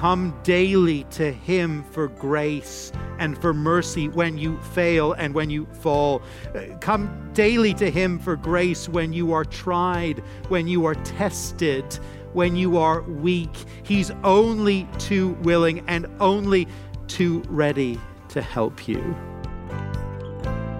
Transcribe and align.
Come 0.00 0.34
daily 0.44 1.04
to 1.10 1.30
Him 1.30 1.84
for 1.90 2.08
grace 2.08 2.90
and 3.18 3.36
for 3.36 3.52
mercy 3.52 4.08
when 4.08 4.38
you 4.38 4.58
fail 4.72 5.12
and 5.12 5.34
when 5.34 5.50
you 5.50 5.66
fall. 5.66 6.22
Uh, 6.54 6.74
come 6.80 7.30
daily 7.34 7.74
to 7.74 7.90
Him 7.90 8.18
for 8.18 8.34
grace 8.34 8.88
when 8.88 9.12
you 9.12 9.34
are 9.34 9.44
tried, 9.44 10.20
when 10.48 10.66
you 10.66 10.86
are 10.86 10.94
tested, 10.94 11.84
when 12.32 12.56
you 12.56 12.78
are 12.78 13.02
weak. 13.02 13.54
He's 13.82 14.10
only 14.24 14.88
too 14.96 15.32
willing 15.42 15.84
and 15.86 16.06
only 16.18 16.66
too 17.06 17.42
ready 17.50 18.00
to 18.30 18.40
help 18.40 18.88
you. 18.88 19.29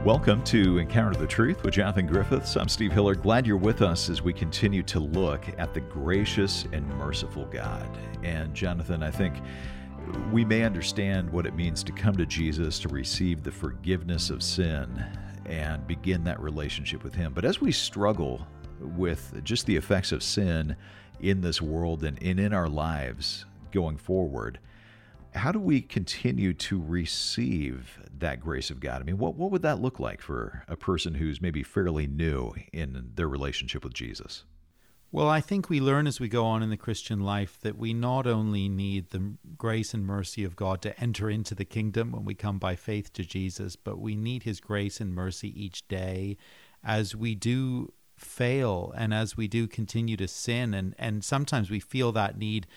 Welcome 0.04 0.42
to 0.44 0.78
Encounter 0.78 1.20
the 1.20 1.26
Truth 1.26 1.62
with 1.62 1.74
Jonathan 1.74 2.06
Griffiths. 2.06 2.56
I'm 2.56 2.70
Steve 2.70 2.90
Hiller. 2.90 3.14
Glad 3.14 3.46
you're 3.46 3.58
with 3.58 3.82
us 3.82 4.08
as 4.08 4.22
we 4.22 4.32
continue 4.32 4.82
to 4.84 4.98
look 4.98 5.44
at 5.58 5.74
the 5.74 5.80
gracious 5.80 6.64
and 6.72 6.88
merciful 6.96 7.44
God. 7.44 7.86
And 8.22 8.54
Jonathan, 8.54 9.02
I 9.02 9.10
think 9.10 9.34
we 10.32 10.42
may 10.42 10.62
understand 10.62 11.30
what 11.30 11.44
it 11.44 11.54
means 11.54 11.82
to 11.82 11.92
come 11.92 12.16
to 12.16 12.24
Jesus 12.24 12.78
to 12.78 12.88
receive 12.88 13.42
the 13.42 13.52
forgiveness 13.52 14.30
of 14.30 14.42
sin 14.42 15.04
and 15.44 15.86
begin 15.86 16.24
that 16.24 16.40
relationship 16.40 17.04
with 17.04 17.14
Him. 17.14 17.34
But 17.34 17.44
as 17.44 17.60
we 17.60 17.70
struggle 17.70 18.46
with 18.80 19.38
just 19.44 19.66
the 19.66 19.76
effects 19.76 20.12
of 20.12 20.22
sin 20.22 20.76
in 21.20 21.42
this 21.42 21.60
world 21.60 22.04
and 22.04 22.18
in 22.20 22.54
our 22.54 22.70
lives 22.70 23.44
going 23.70 23.98
forward, 23.98 24.60
how 25.34 25.52
do 25.52 25.58
we 25.58 25.80
continue 25.80 26.52
to 26.54 26.80
receive 26.80 27.98
that 28.18 28.40
grace 28.40 28.70
of 28.70 28.80
God? 28.80 29.00
I 29.00 29.04
mean, 29.04 29.18
what, 29.18 29.34
what 29.36 29.50
would 29.50 29.62
that 29.62 29.80
look 29.80 30.00
like 30.00 30.20
for 30.20 30.64
a 30.68 30.76
person 30.76 31.14
who's 31.14 31.40
maybe 31.40 31.62
fairly 31.62 32.06
new 32.06 32.52
in 32.72 33.12
their 33.14 33.28
relationship 33.28 33.84
with 33.84 33.94
Jesus? 33.94 34.44
Well, 35.12 35.28
I 35.28 35.40
think 35.40 35.68
we 35.68 35.80
learn 35.80 36.06
as 36.06 36.20
we 36.20 36.28
go 36.28 36.46
on 36.46 36.62
in 36.62 36.70
the 36.70 36.76
Christian 36.76 37.20
life 37.20 37.58
that 37.62 37.76
we 37.76 37.92
not 37.92 38.28
only 38.28 38.68
need 38.68 39.10
the 39.10 39.34
grace 39.58 39.92
and 39.92 40.06
mercy 40.06 40.44
of 40.44 40.54
God 40.54 40.80
to 40.82 41.00
enter 41.00 41.28
into 41.28 41.54
the 41.54 41.64
kingdom 41.64 42.12
when 42.12 42.24
we 42.24 42.34
come 42.34 42.58
by 42.58 42.76
faith 42.76 43.12
to 43.14 43.24
Jesus, 43.24 43.74
but 43.74 43.98
we 43.98 44.14
need 44.14 44.44
his 44.44 44.60
grace 44.60 45.00
and 45.00 45.12
mercy 45.12 45.48
each 45.60 45.86
day 45.88 46.36
as 46.84 47.16
we 47.16 47.34
do 47.34 47.92
fail 48.16 48.92
and 48.96 49.12
as 49.12 49.36
we 49.36 49.48
do 49.48 49.66
continue 49.66 50.16
to 50.16 50.28
sin. 50.28 50.74
And, 50.74 50.94
and 50.96 51.24
sometimes 51.24 51.70
we 51.70 51.80
feel 51.80 52.12
that 52.12 52.38
need 52.38 52.68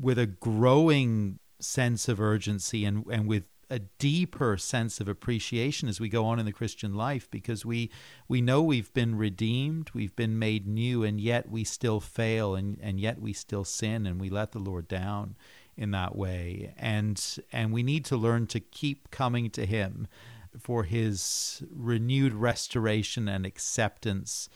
with 0.00 0.18
a 0.18 0.26
growing 0.26 1.38
sense 1.60 2.08
of 2.08 2.20
urgency 2.20 2.84
and, 2.84 3.04
and 3.10 3.26
with 3.26 3.44
a 3.70 3.78
deeper 3.78 4.56
sense 4.56 5.00
of 5.00 5.08
appreciation 5.08 5.88
as 5.88 6.00
we 6.00 6.08
go 6.08 6.24
on 6.24 6.38
in 6.38 6.46
the 6.46 6.52
Christian 6.52 6.94
life 6.94 7.30
because 7.30 7.66
we 7.66 7.90
we 8.26 8.40
know 8.40 8.62
we've 8.62 8.92
been 8.94 9.16
redeemed, 9.16 9.90
we've 9.92 10.16
been 10.16 10.38
made 10.38 10.66
new, 10.66 11.02
and 11.02 11.20
yet 11.20 11.50
we 11.50 11.64
still 11.64 12.00
fail 12.00 12.54
and, 12.54 12.78
and 12.80 12.98
yet 12.98 13.20
we 13.20 13.32
still 13.32 13.64
sin 13.64 14.06
and 14.06 14.20
we 14.20 14.30
let 14.30 14.52
the 14.52 14.58
Lord 14.58 14.88
down 14.88 15.36
in 15.76 15.90
that 15.90 16.16
way. 16.16 16.72
And 16.78 17.22
and 17.52 17.72
we 17.72 17.82
need 17.82 18.04
to 18.06 18.16
learn 18.16 18.46
to 18.48 18.60
keep 18.60 19.10
coming 19.10 19.50
to 19.50 19.66
him 19.66 20.08
for 20.58 20.84
his 20.84 21.62
renewed 21.70 22.32
restoration 22.32 23.28
and 23.28 23.44
acceptance, 23.44 24.48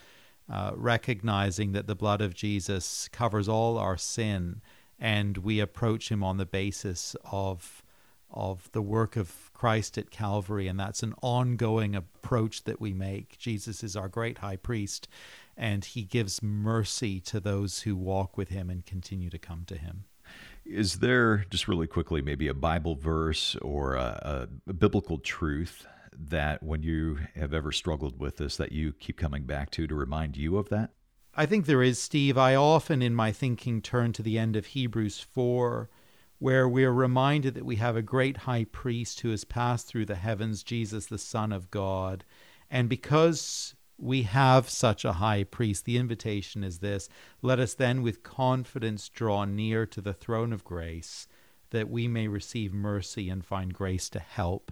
uh, 0.50 0.72
recognizing 0.74 1.72
that 1.72 1.86
the 1.86 1.94
blood 1.94 2.22
of 2.22 2.34
Jesus 2.34 3.08
covers 3.08 3.48
all 3.48 3.76
our 3.76 3.98
sin 3.98 4.62
and 5.02 5.38
we 5.38 5.58
approach 5.58 6.10
him 6.10 6.22
on 6.22 6.36
the 6.38 6.46
basis 6.46 7.16
of 7.24 7.82
of 8.30 8.70
the 8.72 8.80
work 8.80 9.14
of 9.16 9.50
Christ 9.52 9.98
at 9.98 10.10
Calvary 10.10 10.66
and 10.66 10.80
that's 10.80 11.02
an 11.02 11.12
ongoing 11.20 11.94
approach 11.94 12.64
that 12.64 12.80
we 12.80 12.94
make. 12.94 13.36
Jesus 13.36 13.84
is 13.84 13.94
our 13.94 14.08
great 14.08 14.38
high 14.38 14.56
priest 14.56 15.06
and 15.54 15.84
he 15.84 16.02
gives 16.02 16.42
mercy 16.42 17.20
to 17.20 17.40
those 17.40 17.82
who 17.82 17.94
walk 17.94 18.38
with 18.38 18.48
him 18.48 18.70
and 18.70 18.86
continue 18.86 19.28
to 19.28 19.38
come 19.38 19.64
to 19.66 19.76
him. 19.76 20.04
Is 20.64 21.00
there 21.00 21.44
just 21.50 21.68
really 21.68 21.86
quickly 21.86 22.22
maybe 22.22 22.48
a 22.48 22.54
Bible 22.54 22.94
verse 22.94 23.54
or 23.56 23.96
a, 23.96 24.48
a 24.66 24.72
biblical 24.72 25.18
truth 25.18 25.86
that 26.16 26.62
when 26.62 26.82
you 26.82 27.18
have 27.34 27.52
ever 27.52 27.70
struggled 27.70 28.18
with 28.18 28.38
this 28.38 28.56
that 28.56 28.72
you 28.72 28.94
keep 28.94 29.18
coming 29.18 29.42
back 29.42 29.70
to 29.72 29.86
to 29.86 29.94
remind 29.94 30.38
you 30.38 30.56
of 30.56 30.70
that? 30.70 30.92
I 31.34 31.46
think 31.46 31.64
there 31.64 31.82
is, 31.82 31.98
Steve. 31.98 32.36
I 32.36 32.54
often, 32.54 33.00
in 33.00 33.14
my 33.14 33.32
thinking, 33.32 33.80
turn 33.80 34.12
to 34.12 34.22
the 34.22 34.38
end 34.38 34.54
of 34.54 34.66
Hebrews 34.66 35.18
4, 35.18 35.88
where 36.38 36.68
we 36.68 36.84
are 36.84 36.92
reminded 36.92 37.54
that 37.54 37.64
we 37.64 37.76
have 37.76 37.96
a 37.96 38.02
great 38.02 38.38
high 38.38 38.64
priest 38.64 39.20
who 39.20 39.30
has 39.30 39.44
passed 39.44 39.86
through 39.86 40.04
the 40.04 40.16
heavens, 40.16 40.62
Jesus, 40.62 41.06
the 41.06 41.16
Son 41.16 41.50
of 41.50 41.70
God. 41.70 42.24
And 42.70 42.86
because 42.86 43.74
we 43.96 44.24
have 44.24 44.68
such 44.68 45.06
a 45.06 45.14
high 45.14 45.44
priest, 45.44 45.86
the 45.86 45.96
invitation 45.96 46.62
is 46.62 46.80
this 46.80 47.08
let 47.40 47.58
us 47.58 47.72
then 47.72 48.02
with 48.02 48.22
confidence 48.22 49.08
draw 49.08 49.46
near 49.46 49.86
to 49.86 50.02
the 50.02 50.12
throne 50.12 50.52
of 50.52 50.64
grace, 50.64 51.26
that 51.70 51.88
we 51.88 52.08
may 52.08 52.28
receive 52.28 52.74
mercy 52.74 53.30
and 53.30 53.42
find 53.42 53.72
grace 53.72 54.10
to 54.10 54.18
help 54.18 54.70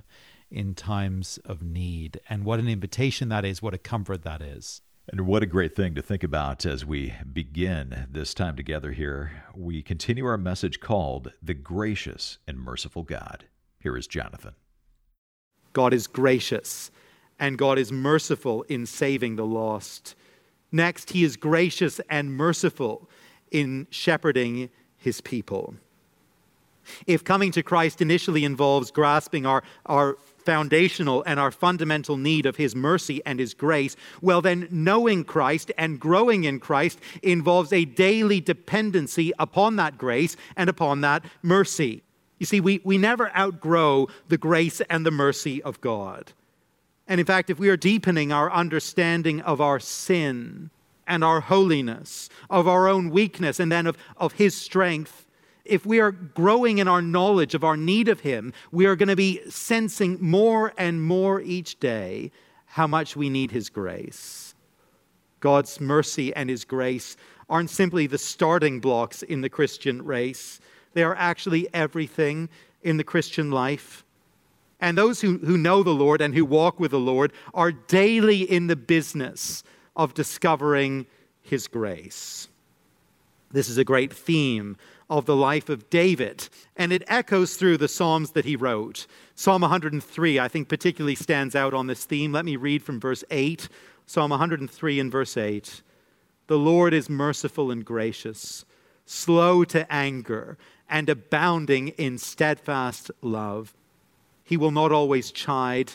in 0.50 0.74
times 0.74 1.38
of 1.42 1.62
need. 1.62 2.20
And 2.28 2.44
what 2.44 2.58
an 2.58 2.68
invitation 2.68 3.30
that 3.30 3.46
is, 3.46 3.62
what 3.62 3.72
a 3.72 3.78
comfort 3.78 4.24
that 4.24 4.42
is. 4.42 4.82
And 5.12 5.26
what 5.26 5.42
a 5.42 5.46
great 5.46 5.74
thing 5.74 5.96
to 5.96 6.02
think 6.02 6.22
about 6.22 6.64
as 6.64 6.86
we 6.86 7.14
begin 7.32 8.06
this 8.12 8.32
time 8.32 8.54
together 8.54 8.92
here. 8.92 9.42
We 9.56 9.82
continue 9.82 10.24
our 10.24 10.38
message 10.38 10.78
called 10.78 11.32
The 11.42 11.52
Gracious 11.52 12.38
and 12.46 12.60
Merciful 12.60 13.02
God. 13.02 13.46
Here 13.80 13.96
is 13.96 14.06
Jonathan. 14.06 14.54
God 15.72 15.92
is 15.92 16.06
gracious 16.06 16.92
and 17.40 17.58
God 17.58 17.76
is 17.76 17.90
merciful 17.90 18.62
in 18.68 18.86
saving 18.86 19.34
the 19.34 19.44
lost. 19.44 20.14
Next, 20.70 21.10
he 21.10 21.24
is 21.24 21.36
gracious 21.36 22.00
and 22.08 22.36
merciful 22.36 23.10
in 23.50 23.88
shepherding 23.90 24.70
his 24.96 25.20
people. 25.20 25.74
If 27.08 27.24
coming 27.24 27.50
to 27.52 27.64
Christ 27.64 28.00
initially 28.00 28.44
involves 28.44 28.92
grasping 28.92 29.44
our, 29.44 29.64
our 29.86 30.18
foundational 30.50 31.22
and 31.28 31.38
our 31.38 31.52
fundamental 31.52 32.16
need 32.16 32.44
of 32.44 32.56
His 32.56 32.74
mercy 32.74 33.22
and 33.24 33.38
His 33.38 33.54
grace, 33.54 33.94
well, 34.20 34.42
then 34.42 34.66
knowing 34.72 35.22
Christ 35.22 35.70
and 35.78 36.00
growing 36.00 36.42
in 36.42 36.58
Christ 36.58 36.98
involves 37.22 37.72
a 37.72 37.84
daily 37.84 38.40
dependency 38.40 39.32
upon 39.38 39.76
that 39.76 39.96
grace 39.96 40.36
and 40.56 40.68
upon 40.68 41.02
that 41.02 41.24
mercy. 41.42 42.02
You 42.40 42.46
see, 42.46 42.58
we, 42.58 42.80
we 42.82 42.98
never 42.98 43.30
outgrow 43.38 44.08
the 44.26 44.38
grace 44.38 44.80
and 44.90 45.06
the 45.06 45.12
mercy 45.12 45.62
of 45.62 45.80
God. 45.80 46.32
And 47.06 47.20
in 47.20 47.26
fact, 47.26 47.48
if 47.48 47.60
we 47.60 47.68
are 47.68 47.76
deepening 47.76 48.32
our 48.32 48.50
understanding 48.50 49.40
of 49.42 49.60
our 49.60 49.78
sin 49.78 50.70
and 51.06 51.22
our 51.22 51.42
holiness, 51.42 52.28
of 52.48 52.66
our 52.66 52.88
own 52.88 53.10
weakness, 53.10 53.60
and 53.60 53.70
then 53.70 53.86
of, 53.86 53.96
of 54.16 54.32
His 54.32 54.56
strength, 54.56 55.26
if 55.64 55.86
we 55.86 56.00
are 56.00 56.12
growing 56.12 56.78
in 56.78 56.88
our 56.88 57.02
knowledge 57.02 57.54
of 57.54 57.64
our 57.64 57.76
need 57.76 58.08
of 58.08 58.20
Him, 58.20 58.52
we 58.72 58.86
are 58.86 58.96
going 58.96 59.08
to 59.08 59.16
be 59.16 59.40
sensing 59.48 60.18
more 60.20 60.72
and 60.76 61.02
more 61.02 61.40
each 61.40 61.78
day 61.80 62.30
how 62.66 62.86
much 62.86 63.16
we 63.16 63.28
need 63.28 63.50
His 63.50 63.68
grace. 63.68 64.54
God's 65.40 65.80
mercy 65.80 66.34
and 66.34 66.48
His 66.48 66.64
grace 66.64 67.16
aren't 67.48 67.70
simply 67.70 68.06
the 68.06 68.18
starting 68.18 68.80
blocks 68.80 69.22
in 69.22 69.40
the 69.40 69.48
Christian 69.48 70.04
race, 70.04 70.60
they 70.92 71.02
are 71.02 71.14
actually 71.16 71.68
everything 71.74 72.48
in 72.82 72.96
the 72.96 73.04
Christian 73.04 73.50
life. 73.50 74.04
And 74.80 74.96
those 74.96 75.20
who, 75.20 75.38
who 75.38 75.58
know 75.58 75.82
the 75.82 75.90
Lord 75.90 76.20
and 76.20 76.34
who 76.34 76.44
walk 76.44 76.80
with 76.80 76.92
the 76.92 76.98
Lord 76.98 77.32
are 77.52 77.70
daily 77.70 78.42
in 78.42 78.66
the 78.66 78.76
business 78.76 79.62
of 79.94 80.14
discovering 80.14 81.06
His 81.42 81.68
grace. 81.68 82.48
This 83.52 83.68
is 83.68 83.78
a 83.78 83.84
great 83.84 84.12
theme 84.12 84.76
of 85.10 85.26
the 85.26 85.36
life 85.36 85.68
of 85.68 85.90
David, 85.90 86.48
and 86.76 86.92
it 86.92 87.02
echoes 87.08 87.56
through 87.56 87.76
the 87.76 87.88
Psalms 87.88 88.30
that 88.30 88.44
he 88.44 88.54
wrote. 88.54 89.06
Psalm 89.34 89.62
103, 89.62 90.38
I 90.38 90.48
think, 90.48 90.68
particularly 90.68 91.16
stands 91.16 91.56
out 91.56 91.74
on 91.74 91.88
this 91.88 92.04
theme. 92.04 92.32
Let 92.32 92.44
me 92.44 92.56
read 92.56 92.84
from 92.84 93.00
verse 93.00 93.24
8. 93.30 93.68
Psalm 94.06 94.30
103 94.30 95.00
and 95.00 95.10
verse 95.10 95.36
8. 95.36 95.82
The 96.46 96.58
Lord 96.58 96.94
is 96.94 97.10
merciful 97.10 97.70
and 97.70 97.84
gracious, 97.84 98.64
slow 99.04 99.64
to 99.64 99.92
anger, 99.92 100.56
and 100.88 101.08
abounding 101.08 101.88
in 101.88 102.16
steadfast 102.16 103.10
love. 103.20 103.74
He 104.44 104.56
will 104.56 104.72
not 104.72 104.90
always 104.90 105.30
chide, 105.30 105.92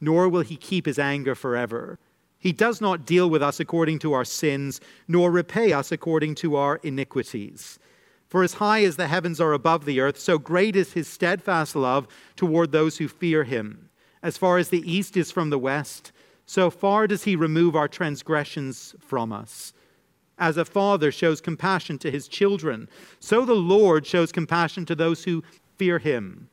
nor 0.00 0.28
will 0.28 0.42
he 0.42 0.56
keep 0.56 0.86
his 0.86 0.98
anger 0.98 1.34
forever. 1.34 1.98
He 2.38 2.52
does 2.52 2.80
not 2.80 3.06
deal 3.06 3.30
with 3.30 3.42
us 3.42 3.60
according 3.60 4.00
to 4.00 4.12
our 4.12 4.26
sins, 4.26 4.80
nor 5.08 5.30
repay 5.30 5.72
us 5.72 5.90
according 5.90 6.34
to 6.36 6.56
our 6.56 6.76
iniquities. 6.82 7.78
For 8.34 8.42
as 8.42 8.54
high 8.54 8.82
as 8.82 8.96
the 8.96 9.06
heavens 9.06 9.40
are 9.40 9.52
above 9.52 9.84
the 9.84 10.00
earth, 10.00 10.18
so 10.18 10.38
great 10.38 10.74
is 10.74 10.94
his 10.94 11.06
steadfast 11.06 11.76
love 11.76 12.08
toward 12.34 12.72
those 12.72 12.98
who 12.98 13.06
fear 13.06 13.44
him. 13.44 13.90
As 14.24 14.36
far 14.36 14.58
as 14.58 14.70
the 14.70 14.82
east 14.90 15.16
is 15.16 15.30
from 15.30 15.50
the 15.50 15.58
west, 15.58 16.10
so 16.44 16.68
far 16.68 17.06
does 17.06 17.22
he 17.22 17.36
remove 17.36 17.76
our 17.76 17.86
transgressions 17.86 18.96
from 18.98 19.32
us. 19.32 19.72
As 20.36 20.56
a 20.56 20.64
father 20.64 21.12
shows 21.12 21.40
compassion 21.40 21.96
to 21.98 22.10
his 22.10 22.26
children, 22.26 22.88
so 23.20 23.44
the 23.44 23.54
Lord 23.54 24.04
shows 24.04 24.32
compassion 24.32 24.84
to 24.86 24.96
those 24.96 25.22
who 25.22 25.44
fear 25.76 26.00
him. 26.00 26.48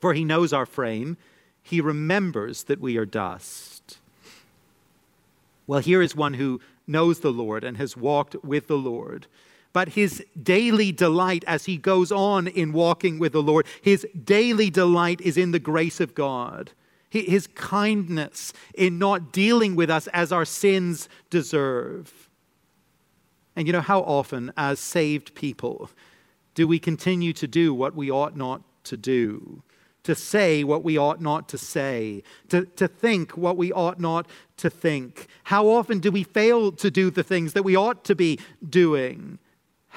For 0.00 0.12
he 0.12 0.24
knows 0.24 0.52
our 0.52 0.66
frame, 0.66 1.16
he 1.62 1.80
remembers 1.80 2.64
that 2.64 2.82
we 2.82 2.98
are 2.98 3.06
dust. 3.06 3.96
Well, 5.66 5.80
here 5.80 6.02
is 6.02 6.14
one 6.14 6.34
who 6.34 6.60
knows 6.86 7.20
the 7.20 7.32
Lord 7.32 7.64
and 7.64 7.78
has 7.78 7.96
walked 7.96 8.44
with 8.44 8.66
the 8.66 8.76
Lord. 8.76 9.26
But 9.72 9.90
his 9.90 10.24
daily 10.42 10.92
delight 10.92 11.44
as 11.46 11.66
he 11.66 11.76
goes 11.76 12.10
on 12.10 12.46
in 12.48 12.72
walking 12.72 13.18
with 13.18 13.32
the 13.32 13.42
Lord, 13.42 13.66
his 13.82 14.06
daily 14.24 14.70
delight 14.70 15.20
is 15.20 15.36
in 15.36 15.52
the 15.52 15.58
grace 15.58 16.00
of 16.00 16.14
God, 16.14 16.72
his 17.10 17.46
kindness 17.48 18.52
in 18.74 18.98
not 18.98 19.32
dealing 19.32 19.76
with 19.76 19.90
us 19.90 20.06
as 20.08 20.32
our 20.32 20.44
sins 20.44 21.08
deserve. 21.30 22.28
And 23.56 23.66
you 23.66 23.72
know, 23.72 23.80
how 23.80 24.00
often, 24.00 24.52
as 24.56 24.78
saved 24.78 25.34
people, 25.34 25.90
do 26.54 26.66
we 26.66 26.78
continue 26.78 27.32
to 27.34 27.46
do 27.46 27.74
what 27.74 27.94
we 27.94 28.10
ought 28.10 28.36
not 28.36 28.62
to 28.84 28.96
do? 28.96 29.62
To 30.04 30.14
say 30.14 30.64
what 30.64 30.84
we 30.84 30.96
ought 30.96 31.20
not 31.20 31.48
to 31.50 31.58
say, 31.58 32.22
to, 32.48 32.64
to 32.64 32.88
think 32.88 33.36
what 33.36 33.56
we 33.56 33.72
ought 33.72 34.00
not 34.00 34.26
to 34.58 34.70
think. 34.70 35.26
How 35.44 35.66
often 35.66 35.98
do 35.98 36.10
we 36.10 36.22
fail 36.22 36.72
to 36.72 36.90
do 36.90 37.10
the 37.10 37.22
things 37.22 37.52
that 37.52 37.64
we 37.64 37.76
ought 37.76 38.04
to 38.04 38.14
be 38.14 38.38
doing? 38.68 39.38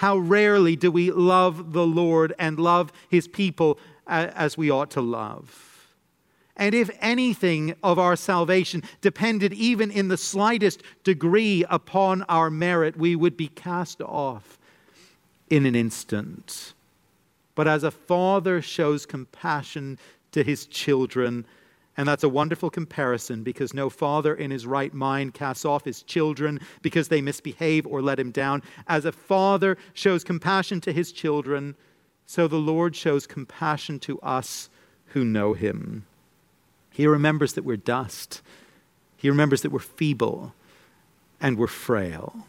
How 0.02 0.18
rarely 0.18 0.76
do 0.76 0.90
we 0.90 1.12
love 1.12 1.74
the 1.74 1.86
Lord 1.86 2.34
and 2.40 2.60
love 2.60 2.92
his 3.08 3.28
people 3.28 3.78
as 4.08 4.58
we 4.58 4.72
ought 4.72 4.90
to 4.92 5.00
love? 5.00 5.94
And 6.58 6.74
if 6.74 6.90
anything 7.02 7.76
of 7.84 8.00
our 8.00 8.16
salvation 8.16 8.82
depended 9.02 9.54
even 9.54 9.92
in 9.92 10.08
the 10.08 10.18
slightest 10.18 10.82
degree 11.04 11.64
upon 11.70 12.24
our 12.24 12.50
merit, 12.50 12.98
we 12.98 13.16
would 13.16 13.38
be 13.38 13.50
cast 13.50 14.02
off 14.02 14.58
in 15.52 15.68
an 15.68 15.76
instant. 15.76 16.74
But 17.54 17.68
as 17.68 17.84
a 17.84 17.92
father 17.92 18.60
shows 18.60 19.06
compassion 19.06 20.00
to 20.32 20.44
his 20.44 20.66
children, 20.66 21.46
and 21.98 22.08
that's 22.08 22.24
a 22.24 22.30
wonderful 22.30 22.70
comparison 22.70 23.44
because 23.44 23.74
no 23.74 23.90
father 23.90 24.34
in 24.34 24.50
his 24.50 24.66
right 24.66 24.94
mind 24.94 25.34
casts 25.34 25.66
off 25.66 25.84
his 25.84 26.04
children 26.04 26.60
because 26.82 27.10
they 27.10 27.22
misbehave 27.22 27.86
or 27.86 28.02
let 28.02 28.20
him 28.20 28.32
down. 28.32 28.64
As 28.88 29.04
a 29.04 29.12
father 29.12 29.78
shows 29.94 30.24
compassion 30.24 30.80
to 30.82 30.94
his 30.94 31.12
children, 31.12 31.76
so 32.26 32.48
the 32.48 32.56
Lord 32.56 32.96
shows 32.96 33.28
compassion 33.28 34.00
to 34.00 34.20
us 34.22 34.70
who 35.08 35.26
know 35.26 35.54
him. 35.54 36.06
He 36.92 37.06
remembers 37.08 37.54
that 37.54 37.66
we're 37.66 37.78
dust, 37.78 38.42
he 39.18 39.30
remembers 39.30 39.62
that 39.62 39.72
we're 39.72 39.80
feeble 39.80 40.54
and 41.42 41.58
we're 41.58 41.68
frail. 41.68 42.48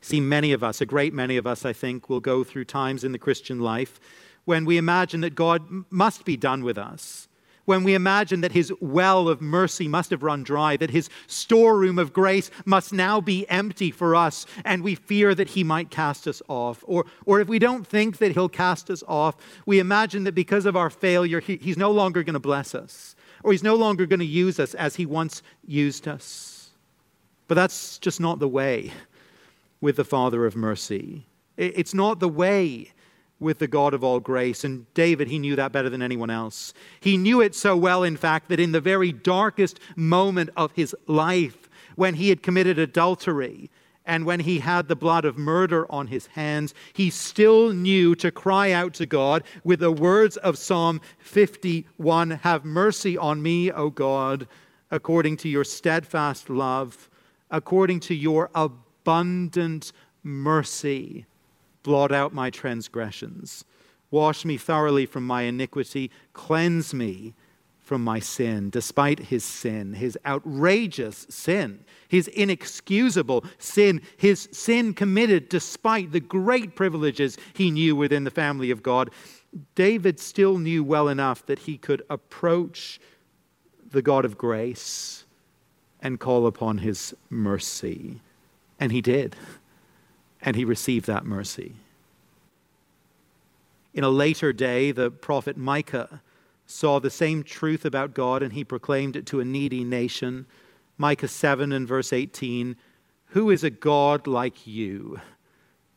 See, 0.00 0.20
many 0.20 0.52
of 0.52 0.62
us, 0.64 0.80
a 0.80 0.86
great 0.86 1.12
many 1.12 1.36
of 1.36 1.46
us, 1.46 1.64
I 1.64 1.72
think, 1.72 2.08
will 2.08 2.20
go 2.20 2.42
through 2.42 2.64
times 2.64 3.04
in 3.04 3.12
the 3.12 3.18
Christian 3.18 3.60
life 3.60 4.00
when 4.44 4.64
we 4.64 4.78
imagine 4.78 5.20
that 5.22 5.34
God 5.34 5.84
must 5.90 6.24
be 6.24 6.36
done 6.36 6.64
with 6.64 6.78
us 6.78 7.28
when 7.66 7.84
we 7.84 7.94
imagine 7.94 8.40
that 8.40 8.52
his 8.52 8.72
well 8.80 9.28
of 9.28 9.42
mercy 9.42 9.86
must 9.86 10.10
have 10.10 10.22
run 10.22 10.42
dry, 10.42 10.76
that 10.78 10.90
his 10.90 11.10
storeroom 11.26 11.98
of 11.98 12.12
grace 12.12 12.50
must 12.64 12.92
now 12.92 13.20
be 13.20 13.46
empty 13.50 13.90
for 13.90 14.16
us, 14.16 14.46
and 14.64 14.82
we 14.82 14.94
fear 14.94 15.34
that 15.34 15.50
he 15.50 15.62
might 15.62 15.90
cast 15.90 16.26
us 16.26 16.40
off. 16.48 16.82
Or, 16.86 17.04
or 17.26 17.40
if 17.40 17.48
we 17.48 17.58
don't 17.58 17.86
think 17.86 18.18
that 18.18 18.32
he'll 18.32 18.48
cast 18.48 18.88
us 18.88 19.04
off, 19.06 19.36
we 19.66 19.78
imagine 19.78 20.24
that 20.24 20.34
because 20.34 20.64
of 20.64 20.76
our 20.76 20.90
failure, 20.90 21.40
he, 21.40 21.56
he's 21.56 21.76
no 21.76 21.90
longer 21.90 22.22
going 22.22 22.34
to 22.34 22.40
bless 22.40 22.74
us, 22.74 23.14
or 23.42 23.52
he's 23.52 23.62
no 23.62 23.74
longer 23.74 24.06
going 24.06 24.20
to 24.20 24.26
use 24.26 24.58
us 24.58 24.74
as 24.74 24.96
he 24.96 25.04
once 25.04 25.42
used 25.66 26.08
us. 26.08 26.70
But 27.48 27.56
that's 27.56 27.98
just 27.98 28.20
not 28.20 28.38
the 28.38 28.48
way 28.48 28.92
with 29.80 29.96
the 29.96 30.04
Father 30.04 30.46
of 30.46 30.56
mercy. 30.56 31.26
It's 31.56 31.94
not 31.94 32.20
the 32.20 32.28
way 32.28 32.92
with 33.38 33.58
the 33.58 33.66
God 33.66 33.94
of 33.94 34.02
all 34.02 34.20
grace. 34.20 34.64
And 34.64 34.92
David, 34.94 35.28
he 35.28 35.38
knew 35.38 35.56
that 35.56 35.72
better 35.72 35.90
than 35.90 36.02
anyone 36.02 36.30
else. 36.30 36.72
He 37.00 37.16
knew 37.16 37.40
it 37.40 37.54
so 37.54 37.76
well, 37.76 38.02
in 38.02 38.16
fact, 38.16 38.48
that 38.48 38.60
in 38.60 38.72
the 38.72 38.80
very 38.80 39.12
darkest 39.12 39.78
moment 39.94 40.50
of 40.56 40.72
his 40.72 40.94
life, 41.06 41.68
when 41.96 42.14
he 42.14 42.28
had 42.28 42.42
committed 42.42 42.78
adultery, 42.78 43.70
and 44.06 44.24
when 44.24 44.40
he 44.40 44.60
had 44.60 44.86
the 44.86 44.96
blood 44.96 45.24
of 45.24 45.36
murder 45.36 45.90
on 45.90 46.06
his 46.06 46.28
hands, 46.28 46.72
he 46.92 47.10
still 47.10 47.72
knew 47.72 48.14
to 48.14 48.30
cry 48.30 48.70
out 48.70 48.94
to 48.94 49.06
God 49.06 49.42
with 49.64 49.80
the 49.80 49.90
words 49.90 50.36
of 50.38 50.56
Psalm 50.56 51.00
51 51.18 52.30
Have 52.30 52.64
mercy 52.64 53.18
on 53.18 53.42
me, 53.42 53.72
O 53.72 53.90
God, 53.90 54.46
according 54.92 55.38
to 55.38 55.48
your 55.48 55.64
steadfast 55.64 56.48
love, 56.48 57.10
according 57.50 57.98
to 58.00 58.14
your 58.14 58.48
abundant 58.54 59.92
mercy 60.22 61.26
blot 61.86 62.10
out 62.10 62.34
my 62.34 62.50
transgressions. 62.50 63.64
Wash 64.10 64.44
me 64.44 64.56
thoroughly 64.56 65.06
from 65.06 65.24
my 65.24 65.42
iniquity. 65.42 66.10
Cleanse 66.32 66.92
me 66.92 67.32
from 67.78 68.02
my 68.02 68.18
sin, 68.18 68.70
despite 68.70 69.20
his 69.20 69.44
sin, 69.44 69.94
his 69.94 70.18
outrageous 70.26 71.28
sin, 71.30 71.84
his 72.08 72.26
inexcusable 72.26 73.44
sin, 73.58 74.02
his 74.16 74.48
sin 74.50 74.94
committed 74.94 75.48
despite 75.48 76.10
the 76.10 76.18
great 76.18 76.74
privileges 76.74 77.38
he 77.54 77.70
knew 77.70 77.94
within 77.94 78.24
the 78.24 78.32
family 78.32 78.72
of 78.72 78.82
God. 78.82 79.10
David 79.76 80.18
still 80.18 80.58
knew 80.58 80.82
well 80.82 81.06
enough 81.06 81.46
that 81.46 81.60
he 81.60 81.78
could 81.78 82.02
approach 82.10 82.98
the 83.88 84.02
God 84.02 84.24
of 84.24 84.36
grace 84.36 85.24
and 86.02 86.18
call 86.18 86.48
upon 86.48 86.78
his 86.78 87.14
mercy. 87.30 88.20
And 88.80 88.90
he 88.90 89.00
did 89.00 89.36
and 90.42 90.56
he 90.56 90.64
received 90.64 91.06
that 91.06 91.24
mercy. 91.24 91.74
In 93.94 94.04
a 94.04 94.10
later 94.10 94.52
day, 94.52 94.92
the 94.92 95.10
prophet 95.10 95.56
Micah 95.56 96.20
saw 96.66 96.98
the 96.98 97.10
same 97.10 97.42
truth 97.42 97.84
about 97.84 98.14
God 98.14 98.42
and 98.42 98.52
he 98.52 98.64
proclaimed 98.64 99.16
it 99.16 99.26
to 99.26 99.40
a 99.40 99.44
needy 99.44 99.84
nation. 99.84 100.46
Micah 100.98 101.28
7 101.28 101.72
and 101.72 101.88
verse 101.88 102.12
18 102.12 102.76
Who 103.28 103.50
is 103.50 103.64
a 103.64 103.70
God 103.70 104.26
like 104.26 104.66
you, 104.66 105.20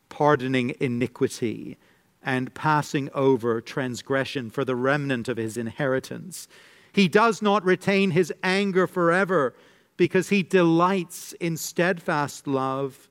pardoning 0.08 0.74
iniquity 0.80 1.76
and 2.22 2.54
passing 2.54 3.10
over 3.14 3.60
transgression 3.60 4.50
for 4.50 4.64
the 4.64 4.76
remnant 4.76 5.28
of 5.28 5.36
his 5.36 5.56
inheritance? 5.56 6.48
He 6.92 7.08
does 7.08 7.42
not 7.42 7.64
retain 7.64 8.12
his 8.12 8.32
anger 8.42 8.86
forever 8.86 9.54
because 9.96 10.30
he 10.30 10.42
delights 10.42 11.34
in 11.34 11.56
steadfast 11.56 12.46
love. 12.46 13.09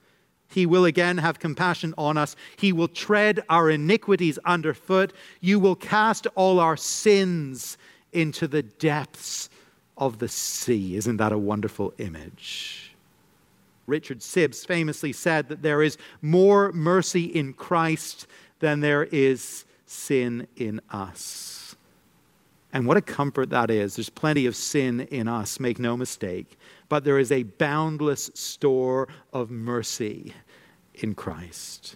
He 0.49 0.65
will 0.65 0.85
again 0.85 1.19
have 1.19 1.39
compassion 1.39 1.93
on 1.97 2.17
us. 2.17 2.35
He 2.57 2.73
will 2.73 2.87
tread 2.87 3.43
our 3.49 3.69
iniquities 3.69 4.39
underfoot. 4.45 5.13
You 5.41 5.59
will 5.59 5.75
cast 5.75 6.27
all 6.35 6.59
our 6.59 6.75
sins 6.75 7.77
into 8.11 8.47
the 8.47 8.63
depths 8.63 9.49
of 9.97 10.19
the 10.19 10.27
sea. 10.27 10.95
Isn't 10.95 11.17
that 11.17 11.31
a 11.31 11.37
wonderful 11.37 11.93
image? 11.99 12.95
Richard 13.85 14.19
Sibbes 14.19 14.65
famously 14.65 15.13
said 15.13 15.49
that 15.49 15.61
there 15.61 15.81
is 15.81 15.97
more 16.21 16.71
mercy 16.71 17.25
in 17.25 17.53
Christ 17.53 18.27
than 18.59 18.79
there 18.79 19.03
is 19.03 19.65
sin 19.85 20.47
in 20.55 20.81
us. 20.89 21.58
And 22.71 22.85
what 22.85 22.97
a 22.97 23.01
comfort 23.01 23.49
that 23.49 23.71
is. 23.71 23.95
There's 23.95 24.09
plenty 24.09 24.45
of 24.45 24.55
sin 24.55 25.01
in 25.01 25.27
us, 25.27 25.59
make 25.59 25.79
no 25.79 25.97
mistake 25.97 26.57
but 26.89 27.03
there 27.03 27.19
is 27.19 27.31
a 27.31 27.43
boundless 27.43 28.31
store 28.33 29.07
of 29.31 29.49
mercy 29.51 30.33
in 30.95 31.13
Christ. 31.13 31.95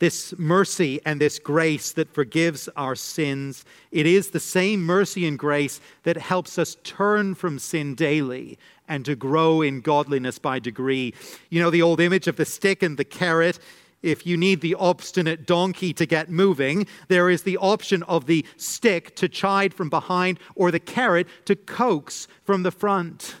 This 0.00 0.34
mercy 0.38 1.00
and 1.04 1.20
this 1.20 1.38
grace 1.38 1.92
that 1.92 2.12
forgives 2.12 2.68
our 2.76 2.94
sins, 2.94 3.64
it 3.90 4.06
is 4.06 4.30
the 4.30 4.40
same 4.40 4.84
mercy 4.84 5.26
and 5.26 5.38
grace 5.38 5.80
that 6.02 6.16
helps 6.16 6.58
us 6.58 6.76
turn 6.84 7.34
from 7.34 7.58
sin 7.58 7.94
daily 7.94 8.58
and 8.86 9.04
to 9.04 9.16
grow 9.16 9.60
in 9.60 9.80
godliness 9.80 10.38
by 10.38 10.58
degree. 10.60 11.14
You 11.50 11.60
know, 11.60 11.70
the 11.70 11.82
old 11.82 12.00
image 12.00 12.28
of 12.28 12.36
the 12.36 12.44
stick 12.44 12.82
and 12.82 12.96
the 12.96 13.04
carrot. 13.04 13.58
If 14.02 14.26
you 14.26 14.36
need 14.36 14.60
the 14.60 14.76
obstinate 14.76 15.46
donkey 15.46 15.92
to 15.94 16.06
get 16.06 16.30
moving, 16.30 16.86
there 17.08 17.28
is 17.28 17.42
the 17.42 17.56
option 17.56 18.02
of 18.04 18.26
the 18.26 18.46
stick 18.56 19.16
to 19.16 19.28
chide 19.28 19.74
from 19.74 19.90
behind 19.90 20.38
or 20.54 20.70
the 20.70 20.78
carrot 20.78 21.26
to 21.46 21.56
coax 21.56 22.28
from 22.44 22.62
the 22.62 22.70
front. 22.70 23.36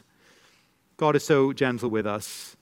God 0.96 1.14
is 1.14 1.24
so 1.24 1.52
gentle 1.52 1.90
with 1.90 2.06
us. 2.06 2.56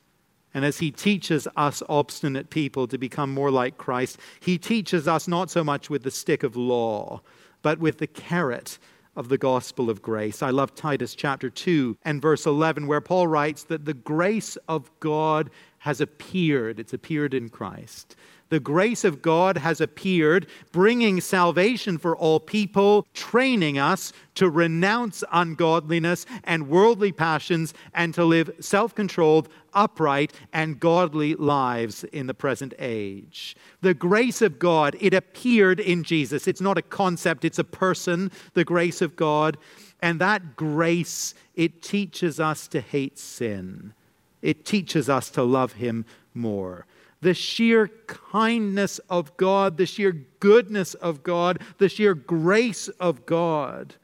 And 0.52 0.64
as 0.64 0.78
He 0.78 0.90
teaches 0.90 1.48
us 1.56 1.82
obstinate 1.88 2.50
people 2.50 2.86
to 2.88 2.98
become 2.98 3.32
more 3.32 3.50
like 3.50 3.78
Christ, 3.78 4.18
He 4.40 4.58
teaches 4.58 5.08
us 5.08 5.26
not 5.26 5.50
so 5.50 5.64
much 5.64 5.88
with 5.88 6.02
the 6.02 6.10
stick 6.10 6.42
of 6.42 6.54
law, 6.54 7.22
but 7.62 7.78
with 7.78 7.98
the 7.98 8.06
carrot 8.06 8.78
of 9.16 9.28
the 9.28 9.38
gospel 9.38 9.90
of 9.90 10.02
grace. 10.02 10.42
I 10.42 10.50
love 10.50 10.74
Titus 10.74 11.14
chapter 11.14 11.50
2 11.50 11.98
and 12.04 12.22
verse 12.22 12.46
11, 12.46 12.86
where 12.86 13.00
Paul 13.00 13.26
writes 13.26 13.64
that 13.64 13.84
the 13.84 13.94
grace 13.94 14.56
of 14.68 14.90
God 15.00 15.50
has 15.78 16.00
appeared. 16.00 16.78
It's 16.78 16.92
appeared 16.92 17.34
in 17.34 17.48
Christ 17.48 18.14
the 18.48 18.60
grace 18.60 19.04
of 19.04 19.22
God 19.22 19.58
has 19.58 19.80
appeared, 19.80 20.46
bringing 20.72 21.20
salvation 21.20 21.98
for 21.98 22.16
all 22.16 22.38
people, 22.38 23.06
training 23.12 23.78
us 23.78 24.12
to 24.36 24.48
renounce 24.48 25.24
ungodliness 25.32 26.26
and 26.44 26.68
worldly 26.68 27.10
passions 27.10 27.74
and 27.94 28.14
to 28.14 28.24
live 28.24 28.50
self 28.60 28.94
controlled, 28.94 29.48
upright, 29.74 30.32
and 30.52 30.78
godly 30.78 31.34
lives 31.34 32.04
in 32.04 32.26
the 32.26 32.34
present 32.34 32.72
age. 32.78 33.56
The 33.80 33.94
grace 33.94 34.42
of 34.42 34.58
God, 34.58 34.96
it 35.00 35.14
appeared 35.14 35.80
in 35.80 36.04
Jesus. 36.04 36.46
It's 36.46 36.60
not 36.60 36.78
a 36.78 36.82
concept, 36.82 37.44
it's 37.44 37.58
a 37.58 37.64
person, 37.64 38.30
the 38.54 38.64
grace 38.64 39.02
of 39.02 39.16
God. 39.16 39.56
And 40.00 40.20
that 40.20 40.56
grace, 40.56 41.34
it 41.54 41.82
teaches 41.82 42.38
us 42.38 42.68
to 42.68 42.80
hate 42.80 43.18
sin. 43.18 43.94
It 44.42 44.64
teaches 44.64 45.08
us 45.08 45.30
to 45.30 45.42
love 45.42 45.72
Him 45.72 46.04
more. 46.34 46.86
The 47.20 47.34
sheer 47.34 47.88
kindness 48.06 48.98
of 49.10 49.36
God, 49.36 49.76
the 49.76 49.86
sheer 49.86 50.12
goodness 50.40 50.94
of 50.94 51.22
God, 51.22 51.60
the 51.78 51.88
sheer 51.88 52.14
grace 52.14 52.88
of 53.00 53.26
God. 53.26 53.94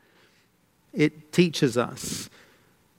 It 0.92 1.32
teaches 1.32 1.76
us 1.76 2.30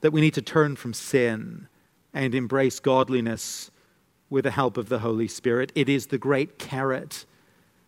that 0.01 0.12
we 0.12 0.22
need 0.22 0.34
to 0.36 0.41
turn 0.41 0.75
from 0.75 0.93
sin 0.93 1.67
and 2.13 2.36
embrace 2.36 2.79
godliness 2.79 3.72
with 4.29 4.43
the 4.43 4.51
help 4.51 4.77
of 4.77 4.89
the 4.89 5.00
Holy 5.00 5.27
Spirit. 5.27 5.72
It 5.75 5.89
is 5.89 6.08
the 6.08 6.17
great 6.17 6.60
carrot 6.60 7.25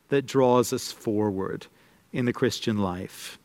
that 0.09 0.25
draws 0.25 0.71
us 0.71 0.91
forward 0.91 1.67
in 2.13 2.25
the 2.25 2.33
Christian 2.33 2.77
life. 2.77 3.37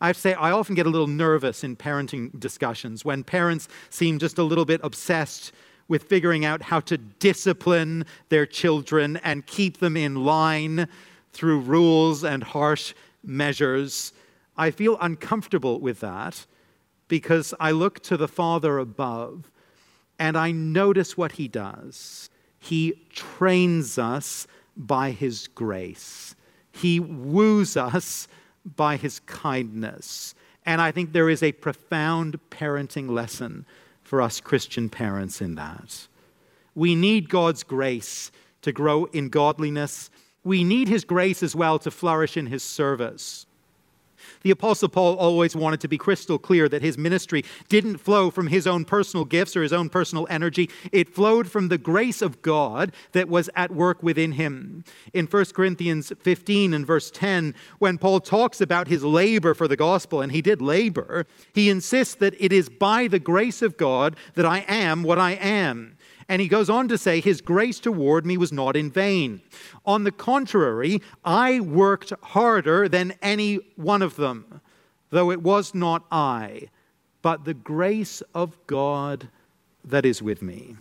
I 0.00 0.06
have 0.08 0.16
to 0.16 0.22
say, 0.22 0.34
I 0.34 0.50
often 0.50 0.74
get 0.74 0.86
a 0.86 0.90
little 0.90 1.06
nervous 1.06 1.62
in 1.62 1.76
parenting 1.76 2.38
discussions 2.38 3.04
when 3.04 3.22
parents 3.22 3.68
seem 3.90 4.18
just 4.18 4.38
a 4.38 4.42
little 4.42 4.64
bit 4.64 4.80
obsessed 4.82 5.52
with 5.92 6.04
figuring 6.04 6.42
out 6.42 6.62
how 6.62 6.80
to 6.80 6.96
discipline 6.96 8.02
their 8.30 8.46
children 8.46 9.18
and 9.18 9.44
keep 9.44 9.76
them 9.76 9.94
in 9.94 10.24
line 10.24 10.88
through 11.34 11.60
rules 11.60 12.24
and 12.24 12.42
harsh 12.42 12.94
measures. 13.22 14.14
I 14.56 14.70
feel 14.70 14.96
uncomfortable 15.02 15.80
with 15.80 16.00
that 16.00 16.46
because 17.08 17.52
I 17.60 17.72
look 17.72 18.02
to 18.04 18.16
the 18.16 18.26
Father 18.26 18.78
above 18.78 19.50
and 20.18 20.34
I 20.34 20.50
notice 20.50 21.18
what 21.18 21.32
He 21.32 21.46
does. 21.46 22.30
He 22.58 22.94
trains 23.10 23.98
us 23.98 24.46
by 24.74 25.10
His 25.10 25.46
grace, 25.48 26.34
He 26.72 27.00
woos 27.00 27.76
us 27.76 28.28
by 28.64 28.96
His 28.96 29.20
kindness. 29.26 30.34
And 30.64 30.80
I 30.80 30.90
think 30.90 31.12
there 31.12 31.28
is 31.28 31.42
a 31.42 31.52
profound 31.52 32.40
parenting 32.48 33.10
lesson 33.10 33.66
for 34.12 34.20
us 34.20 34.42
Christian 34.42 34.90
parents 34.90 35.40
in 35.40 35.54
that. 35.54 36.06
We 36.74 36.94
need 36.94 37.30
God's 37.30 37.62
grace 37.62 38.30
to 38.60 38.70
grow 38.70 39.06
in 39.06 39.30
godliness. 39.30 40.10
We 40.44 40.64
need 40.64 40.86
His 40.86 41.06
grace 41.06 41.42
as 41.42 41.56
well 41.56 41.78
to 41.78 41.90
flourish 41.90 42.36
in 42.36 42.48
His 42.48 42.62
service. 42.62 43.46
The 44.42 44.50
Apostle 44.50 44.88
Paul 44.88 45.16
always 45.16 45.54
wanted 45.54 45.80
to 45.80 45.88
be 45.88 45.98
crystal 45.98 46.38
clear 46.38 46.68
that 46.68 46.82
his 46.82 46.98
ministry 46.98 47.44
didn't 47.68 47.98
flow 47.98 48.30
from 48.30 48.48
his 48.48 48.66
own 48.66 48.84
personal 48.84 49.24
gifts 49.24 49.56
or 49.56 49.62
his 49.62 49.72
own 49.72 49.88
personal 49.88 50.26
energy. 50.30 50.70
It 50.90 51.14
flowed 51.14 51.50
from 51.50 51.68
the 51.68 51.78
grace 51.78 52.22
of 52.22 52.42
God 52.42 52.92
that 53.12 53.28
was 53.28 53.48
at 53.54 53.70
work 53.70 54.02
within 54.02 54.32
him. 54.32 54.84
In 55.12 55.26
1 55.26 55.44
Corinthians 55.54 56.12
15 56.20 56.74
and 56.74 56.86
verse 56.86 57.10
10, 57.10 57.54
when 57.78 57.98
Paul 57.98 58.20
talks 58.20 58.60
about 58.60 58.88
his 58.88 59.04
labor 59.04 59.54
for 59.54 59.68
the 59.68 59.76
gospel, 59.76 60.20
and 60.20 60.32
he 60.32 60.42
did 60.42 60.60
labor, 60.60 61.26
he 61.54 61.70
insists 61.70 62.14
that 62.16 62.34
it 62.38 62.52
is 62.52 62.68
by 62.68 63.08
the 63.08 63.18
grace 63.18 63.62
of 63.62 63.76
God 63.76 64.16
that 64.34 64.46
I 64.46 64.64
am 64.68 65.02
what 65.02 65.18
I 65.18 65.32
am. 65.32 65.96
And 66.28 66.40
he 66.40 66.48
goes 66.48 66.70
on 66.70 66.88
to 66.88 66.98
say, 66.98 67.20
His 67.20 67.40
grace 67.40 67.78
toward 67.78 68.26
me 68.26 68.36
was 68.36 68.52
not 68.52 68.76
in 68.76 68.90
vain. 68.90 69.40
On 69.84 70.04
the 70.04 70.12
contrary, 70.12 71.00
I 71.24 71.60
worked 71.60 72.12
harder 72.22 72.88
than 72.88 73.14
any 73.22 73.56
one 73.76 74.02
of 74.02 74.16
them, 74.16 74.60
though 75.10 75.30
it 75.30 75.42
was 75.42 75.74
not 75.74 76.04
I, 76.10 76.68
but 77.22 77.44
the 77.44 77.54
grace 77.54 78.22
of 78.34 78.56
God 78.66 79.28
that 79.84 80.04
is 80.04 80.22
with 80.22 80.42
me. 80.42 80.76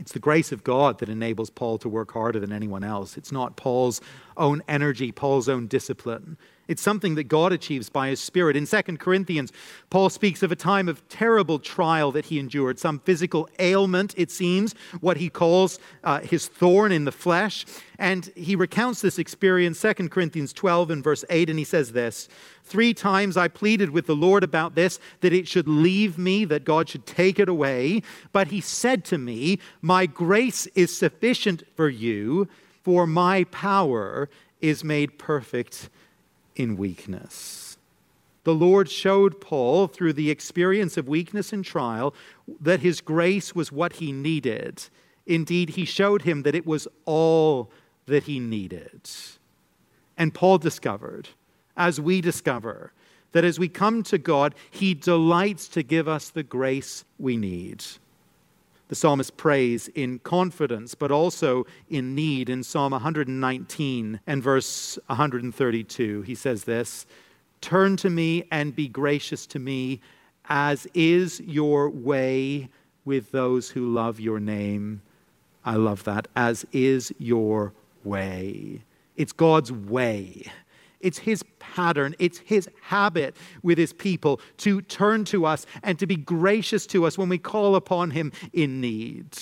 It's 0.00 0.12
the 0.12 0.18
grace 0.18 0.50
of 0.50 0.64
God 0.64 0.98
that 0.98 1.10
enables 1.10 1.50
Paul 1.50 1.76
to 1.78 1.88
work 1.88 2.12
harder 2.12 2.40
than 2.40 2.52
anyone 2.52 2.82
else. 2.82 3.18
It's 3.18 3.30
not 3.30 3.56
Paul's 3.56 4.00
own 4.36 4.62
energy, 4.66 5.12
Paul's 5.12 5.48
own 5.48 5.66
discipline. 5.66 6.38
It's 6.68 6.82
something 6.82 7.16
that 7.16 7.24
God 7.24 7.52
achieves 7.52 7.88
by 7.88 8.10
his 8.10 8.20
Spirit. 8.20 8.56
In 8.56 8.66
2 8.66 8.82
Corinthians, 8.98 9.52
Paul 9.90 10.08
speaks 10.08 10.42
of 10.42 10.52
a 10.52 10.56
time 10.56 10.88
of 10.88 11.06
terrible 11.08 11.58
trial 11.58 12.12
that 12.12 12.26
he 12.26 12.38
endured, 12.38 12.78
some 12.78 13.00
physical 13.00 13.48
ailment, 13.58 14.14
it 14.16 14.30
seems, 14.30 14.74
what 15.00 15.16
he 15.16 15.28
calls 15.28 15.80
uh, 16.04 16.20
his 16.20 16.46
thorn 16.46 16.92
in 16.92 17.04
the 17.04 17.12
flesh. 17.12 17.66
And 17.98 18.30
he 18.36 18.54
recounts 18.54 19.00
this 19.00 19.18
experience, 19.18 19.80
2 19.80 20.08
Corinthians 20.08 20.52
12 20.52 20.90
and 20.90 21.02
verse 21.04 21.24
8, 21.28 21.50
and 21.50 21.58
he 21.58 21.64
says 21.64 21.92
this 21.92 22.28
Three 22.62 22.94
times 22.94 23.36
I 23.36 23.48
pleaded 23.48 23.90
with 23.90 24.06
the 24.06 24.14
Lord 24.14 24.44
about 24.44 24.76
this, 24.76 25.00
that 25.22 25.32
it 25.32 25.48
should 25.48 25.66
leave 25.66 26.18
me, 26.18 26.44
that 26.44 26.64
God 26.64 26.88
should 26.88 27.04
take 27.04 27.40
it 27.40 27.48
away. 27.48 28.02
But 28.32 28.48
he 28.48 28.60
said 28.60 29.04
to 29.06 29.18
me, 29.18 29.58
My 29.82 30.06
grace 30.06 30.66
is 30.76 30.96
sufficient 30.96 31.64
for 31.74 31.88
you, 31.88 32.48
for 32.82 33.06
my 33.06 33.44
power 33.44 34.28
is 34.60 34.84
made 34.84 35.18
perfect 35.18 35.90
in 36.56 36.76
weakness. 36.76 37.76
The 38.44 38.54
Lord 38.54 38.90
showed 38.90 39.40
Paul 39.40 39.86
through 39.86 40.14
the 40.14 40.30
experience 40.30 40.96
of 40.96 41.08
weakness 41.08 41.52
and 41.52 41.64
trial 41.64 42.14
that 42.60 42.80
his 42.80 43.00
grace 43.00 43.54
was 43.54 43.70
what 43.70 43.94
he 43.94 44.12
needed. 44.12 44.82
Indeed, 45.26 45.70
he 45.70 45.84
showed 45.84 46.22
him 46.22 46.42
that 46.42 46.54
it 46.54 46.66
was 46.66 46.88
all 47.04 47.70
that 48.06 48.24
he 48.24 48.40
needed. 48.40 49.08
And 50.16 50.34
Paul 50.34 50.58
discovered, 50.58 51.28
as 51.76 52.00
we 52.00 52.20
discover, 52.20 52.92
that 53.32 53.44
as 53.44 53.58
we 53.58 53.68
come 53.68 54.02
to 54.04 54.18
God, 54.18 54.54
he 54.70 54.94
delights 54.94 55.68
to 55.68 55.82
give 55.82 56.08
us 56.08 56.30
the 56.30 56.42
grace 56.42 57.04
we 57.18 57.36
need. 57.36 57.84
The 58.90 58.96
psalmist 58.96 59.36
prays 59.36 59.86
in 59.94 60.18
confidence, 60.18 60.96
but 60.96 61.12
also 61.12 61.64
in 61.88 62.16
need. 62.16 62.50
In 62.50 62.64
Psalm 62.64 62.90
119 62.90 64.18
and 64.26 64.42
verse 64.42 64.98
132, 65.06 66.22
he 66.22 66.34
says 66.34 66.64
this 66.64 67.06
Turn 67.60 67.96
to 67.98 68.10
me 68.10 68.48
and 68.50 68.74
be 68.74 68.88
gracious 68.88 69.46
to 69.46 69.60
me, 69.60 70.00
as 70.48 70.88
is 70.92 71.38
your 71.38 71.88
way 71.88 72.68
with 73.04 73.30
those 73.30 73.70
who 73.70 73.94
love 73.94 74.18
your 74.18 74.40
name. 74.40 75.02
I 75.64 75.76
love 75.76 76.02
that. 76.02 76.26
As 76.34 76.66
is 76.72 77.14
your 77.16 77.72
way. 78.02 78.82
It's 79.14 79.32
God's 79.32 79.70
way. 79.70 80.50
It's 81.00 81.18
His 81.18 81.42
pattern, 81.58 82.14
it's 82.18 82.38
His 82.38 82.68
habit 82.82 83.36
with 83.62 83.78
His 83.78 83.92
people 83.92 84.40
to 84.58 84.82
turn 84.82 85.24
to 85.26 85.46
us 85.46 85.66
and 85.82 85.98
to 85.98 86.06
be 86.06 86.16
gracious 86.16 86.86
to 86.88 87.06
us 87.06 87.16
when 87.16 87.28
we 87.28 87.38
call 87.38 87.76
upon 87.76 88.10
Him 88.10 88.32
in 88.52 88.80
need. 88.80 89.36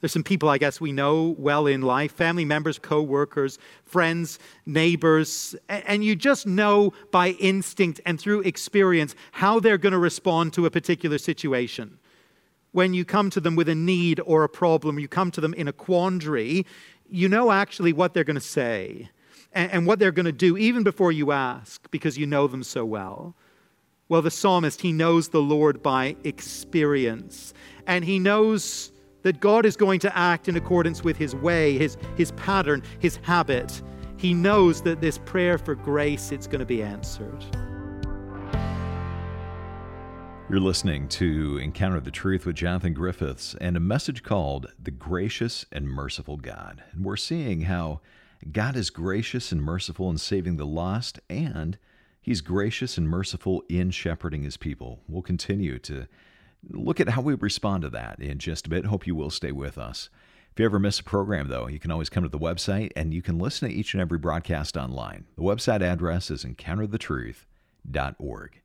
There's 0.00 0.12
some 0.12 0.24
people 0.24 0.48
I 0.48 0.58
guess 0.58 0.80
we 0.80 0.92
know 0.92 1.34
well 1.38 1.66
in 1.66 1.82
life 1.82 2.12
family 2.12 2.44
members, 2.44 2.78
co 2.78 3.00
workers, 3.02 3.58
friends, 3.84 4.38
neighbors, 4.66 5.56
and 5.68 6.04
you 6.04 6.14
just 6.14 6.46
know 6.46 6.92
by 7.10 7.30
instinct 7.30 8.00
and 8.04 8.20
through 8.20 8.42
experience 8.42 9.14
how 9.32 9.58
they're 9.58 9.78
going 9.78 9.92
to 9.94 9.98
respond 9.98 10.52
to 10.54 10.66
a 10.66 10.70
particular 10.70 11.18
situation. 11.18 11.98
When 12.72 12.92
you 12.92 13.06
come 13.06 13.30
to 13.30 13.40
them 13.40 13.56
with 13.56 13.70
a 13.70 13.74
need 13.74 14.20
or 14.26 14.44
a 14.44 14.48
problem, 14.50 14.98
you 14.98 15.08
come 15.08 15.30
to 15.30 15.40
them 15.40 15.54
in 15.54 15.66
a 15.66 15.72
quandary, 15.72 16.66
you 17.08 17.28
know 17.28 17.50
actually 17.50 17.94
what 17.94 18.12
they're 18.12 18.24
going 18.24 18.34
to 18.34 18.40
say 18.40 19.08
and, 19.56 19.72
and 19.72 19.86
what 19.86 19.98
they're 19.98 20.12
going 20.12 20.26
to 20.26 20.32
do 20.32 20.56
even 20.56 20.84
before 20.84 21.10
you 21.10 21.32
ask 21.32 21.90
because 21.90 22.16
you 22.16 22.26
know 22.26 22.46
them 22.46 22.62
so 22.62 22.84
well. 22.84 23.34
Well, 24.08 24.22
the 24.22 24.30
psalmist, 24.30 24.82
he 24.82 24.92
knows 24.92 25.30
the 25.30 25.42
Lord 25.42 25.82
by 25.82 26.14
experience, 26.22 27.52
and 27.88 28.04
he 28.04 28.20
knows 28.20 28.92
that 29.22 29.40
God 29.40 29.66
is 29.66 29.76
going 29.76 29.98
to 30.00 30.16
act 30.16 30.46
in 30.46 30.54
accordance 30.54 31.02
with 31.02 31.16
his 31.16 31.34
way, 31.34 31.76
his, 31.76 31.96
his 32.16 32.30
pattern, 32.32 32.84
his 33.00 33.16
habit. 33.22 33.82
He 34.16 34.32
knows 34.32 34.82
that 34.82 35.00
this 35.00 35.18
prayer 35.18 35.58
for 35.58 35.74
grace, 35.74 36.30
it's 36.30 36.46
going 36.46 36.60
to 36.60 36.66
be 36.66 36.82
answered. 36.82 37.44
You're 40.48 40.60
listening 40.60 41.08
to 41.08 41.58
Encounter 41.58 41.98
the 41.98 42.12
Truth 42.12 42.46
with 42.46 42.54
Jonathan 42.54 42.94
Griffiths 42.94 43.56
and 43.60 43.76
a 43.76 43.80
message 43.80 44.22
called 44.22 44.72
The 44.80 44.92
Gracious 44.92 45.66
and 45.72 45.88
Merciful 45.88 46.36
God. 46.36 46.84
And 46.92 47.04
we're 47.04 47.16
seeing 47.16 47.62
how 47.62 48.00
God 48.52 48.76
is 48.76 48.90
gracious 48.90 49.52
and 49.52 49.62
merciful 49.62 50.10
in 50.10 50.18
saving 50.18 50.56
the 50.56 50.66
lost, 50.66 51.20
and 51.28 51.78
He's 52.20 52.40
gracious 52.40 52.98
and 52.98 53.08
merciful 53.08 53.62
in 53.68 53.90
shepherding 53.90 54.42
His 54.42 54.56
people. 54.56 55.00
We'll 55.08 55.22
continue 55.22 55.78
to 55.80 56.06
look 56.68 57.00
at 57.00 57.10
how 57.10 57.22
we 57.22 57.34
respond 57.34 57.82
to 57.82 57.90
that 57.90 58.20
in 58.20 58.38
just 58.38 58.66
a 58.66 58.70
bit. 58.70 58.86
Hope 58.86 59.06
you 59.06 59.14
will 59.14 59.30
stay 59.30 59.52
with 59.52 59.78
us. 59.78 60.10
If 60.56 60.60
you 60.60 60.64
ever 60.64 60.78
miss 60.78 60.98
a 60.98 61.04
program, 61.04 61.48
though, 61.48 61.68
you 61.68 61.78
can 61.78 61.90
always 61.90 62.08
come 62.08 62.22
to 62.22 62.30
the 62.30 62.38
website 62.38 62.90
and 62.96 63.12
you 63.12 63.20
can 63.20 63.38
listen 63.38 63.68
to 63.68 63.74
each 63.74 63.92
and 63.92 64.00
every 64.00 64.18
broadcast 64.18 64.76
online. 64.76 65.26
The 65.36 65.42
website 65.42 65.82
address 65.82 66.30
is 66.30 66.44
encounterthetruth.org. 66.44 68.62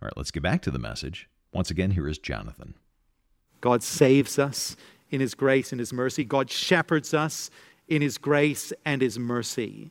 All 0.00 0.06
right, 0.06 0.16
let's 0.16 0.30
get 0.32 0.42
back 0.42 0.62
to 0.62 0.70
the 0.70 0.78
message. 0.78 1.28
Once 1.52 1.70
again, 1.70 1.92
here 1.92 2.08
is 2.08 2.18
Jonathan. 2.18 2.74
God 3.60 3.82
saves 3.82 4.38
us 4.38 4.76
in 5.10 5.20
His 5.20 5.34
grace 5.34 5.72
and 5.72 5.78
His 5.78 5.92
mercy. 5.92 6.24
God 6.24 6.50
shepherds 6.50 7.14
us 7.14 7.50
in 7.88 8.02
His 8.02 8.18
grace 8.18 8.72
and 8.84 9.02
His 9.02 9.18
mercy. 9.18 9.90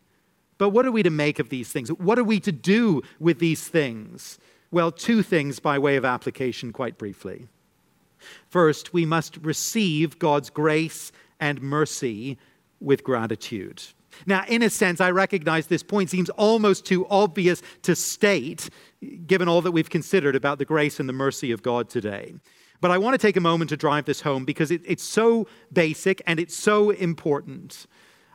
But 0.57 0.69
what 0.69 0.85
are 0.85 0.91
we 0.91 1.03
to 1.03 1.09
make 1.09 1.39
of 1.39 1.49
these 1.49 1.69
things? 1.71 1.89
What 1.89 2.17
are 2.17 2.23
we 2.23 2.39
to 2.41 2.51
do 2.51 3.01
with 3.19 3.39
these 3.39 3.67
things? 3.67 4.39
Well, 4.71 4.91
two 4.91 5.23
things 5.23 5.59
by 5.59 5.79
way 5.79 5.95
of 5.95 6.05
application, 6.05 6.73
quite 6.73 6.97
briefly. 6.97 7.47
First, 8.49 8.93
we 8.93 9.05
must 9.05 9.37
receive 9.37 10.19
God's 10.19 10.49
grace 10.49 11.11
and 11.39 11.61
mercy 11.61 12.37
with 12.79 13.03
gratitude. 13.03 13.83
Now, 14.25 14.43
in 14.47 14.63
a 14.63 14.69
sense, 14.69 14.99
I 14.99 15.11
recognize 15.11 15.67
this 15.67 15.83
point 15.83 16.09
seems 16.09 16.29
almost 16.31 16.85
too 16.85 17.05
obvious 17.07 17.61
to 17.83 17.95
state, 17.95 18.69
given 19.27 19.47
all 19.47 19.61
that 19.61 19.71
we've 19.71 19.89
considered 19.89 20.35
about 20.35 20.57
the 20.57 20.65
grace 20.65 20.99
and 20.99 21.07
the 21.07 21.13
mercy 21.13 21.51
of 21.51 21.61
God 21.61 21.89
today. 21.89 22.33
But 22.79 22.91
I 22.91 22.97
want 22.97 23.15
to 23.15 23.17
take 23.17 23.37
a 23.37 23.41
moment 23.41 23.69
to 23.69 23.77
drive 23.77 24.05
this 24.05 24.21
home 24.21 24.45
because 24.45 24.71
it, 24.71 24.81
it's 24.85 25.03
so 25.03 25.47
basic 25.71 26.21
and 26.27 26.39
it's 26.39 26.55
so 26.55 26.91
important. 26.91 27.87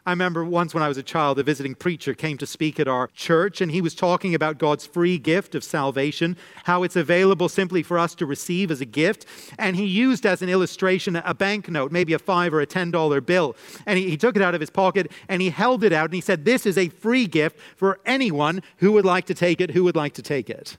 I 0.04 0.10
remember 0.10 0.44
once 0.44 0.74
when 0.74 0.82
I 0.82 0.88
was 0.88 0.98
a 0.98 1.02
child, 1.02 1.38
a 1.38 1.44
visiting 1.44 1.76
preacher 1.76 2.12
came 2.12 2.36
to 2.38 2.46
speak 2.46 2.80
at 2.80 2.88
our 2.88 3.06
church, 3.14 3.60
and 3.60 3.70
he 3.70 3.80
was 3.80 3.94
talking 3.94 4.34
about 4.34 4.58
God's 4.58 4.84
free 4.84 5.16
gift 5.16 5.54
of 5.54 5.62
salvation, 5.62 6.36
how 6.64 6.82
it's 6.82 6.96
available 6.96 7.48
simply 7.48 7.84
for 7.84 8.00
us 8.00 8.16
to 8.16 8.26
receive 8.26 8.72
as 8.72 8.80
a 8.80 8.84
gift. 8.84 9.26
And 9.60 9.76
he 9.76 9.86
used 9.86 10.26
as 10.26 10.42
an 10.42 10.48
illustration 10.48 11.14
a 11.14 11.34
banknote, 11.34 11.92
maybe 11.92 12.14
a 12.14 12.18
five 12.18 12.52
or 12.52 12.60
a 12.60 12.66
ten 12.66 12.90
dollar 12.90 13.20
bill. 13.20 13.54
And 13.86 13.96
he, 13.96 14.10
he 14.10 14.16
took 14.16 14.34
it 14.34 14.42
out 14.42 14.56
of 14.56 14.60
his 14.60 14.70
pocket 14.70 15.12
and 15.28 15.40
he 15.40 15.50
held 15.50 15.84
it 15.84 15.92
out 15.92 16.06
and 16.06 16.14
he 16.14 16.20
said, 16.20 16.44
This 16.44 16.66
is 16.66 16.76
a 16.76 16.88
free 16.88 17.28
gift 17.28 17.60
for 17.76 18.00
anyone 18.04 18.60
who 18.78 18.90
would 18.92 19.04
like 19.04 19.26
to 19.26 19.34
take 19.34 19.60
it, 19.60 19.70
who 19.70 19.84
would 19.84 19.96
like 19.96 20.14
to 20.14 20.22
take 20.22 20.50
it. 20.50 20.78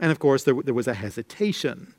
And 0.00 0.10
of 0.10 0.18
course, 0.18 0.44
there, 0.44 0.54
there 0.54 0.72
was 0.72 0.88
a 0.88 0.94
hesitation. 0.94 1.92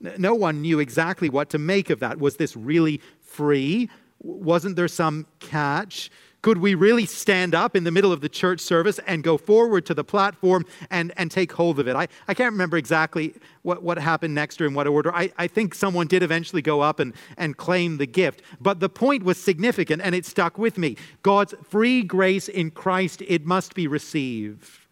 No 0.00 0.34
one 0.34 0.62
knew 0.62 0.78
exactly 0.78 1.28
what 1.28 1.50
to 1.50 1.58
make 1.58 1.90
of 1.90 2.00
that. 2.00 2.18
Was 2.18 2.36
this 2.36 2.56
really 2.56 3.00
free? 3.20 3.88
Wasn't 4.20 4.76
there 4.76 4.88
some 4.88 5.26
catch? 5.40 6.10
Could 6.42 6.58
we 6.58 6.76
really 6.76 7.06
stand 7.06 7.56
up 7.56 7.74
in 7.74 7.82
the 7.82 7.90
middle 7.90 8.12
of 8.12 8.20
the 8.20 8.28
church 8.28 8.60
service 8.60 9.00
and 9.06 9.24
go 9.24 9.36
forward 9.36 9.84
to 9.86 9.94
the 9.94 10.04
platform 10.04 10.64
and, 10.90 11.12
and 11.16 11.28
take 11.28 11.50
hold 11.52 11.80
of 11.80 11.88
it? 11.88 11.96
I, 11.96 12.06
I 12.28 12.34
can't 12.34 12.52
remember 12.52 12.76
exactly 12.76 13.34
what, 13.62 13.82
what 13.82 13.98
happened 13.98 14.34
next 14.34 14.60
or 14.60 14.66
in 14.66 14.74
what 14.74 14.86
order. 14.86 15.12
I, 15.12 15.32
I 15.38 15.48
think 15.48 15.74
someone 15.74 16.06
did 16.06 16.22
eventually 16.22 16.62
go 16.62 16.82
up 16.82 17.00
and, 17.00 17.14
and 17.36 17.56
claim 17.56 17.96
the 17.96 18.06
gift. 18.06 18.42
But 18.60 18.78
the 18.78 18.88
point 18.88 19.24
was 19.24 19.42
significant 19.42 20.02
and 20.02 20.14
it 20.14 20.24
stuck 20.24 20.56
with 20.56 20.78
me. 20.78 20.96
God's 21.24 21.54
free 21.64 22.02
grace 22.02 22.48
in 22.48 22.70
Christ, 22.70 23.22
it 23.26 23.44
must 23.44 23.74
be 23.74 23.88
received. 23.88 24.85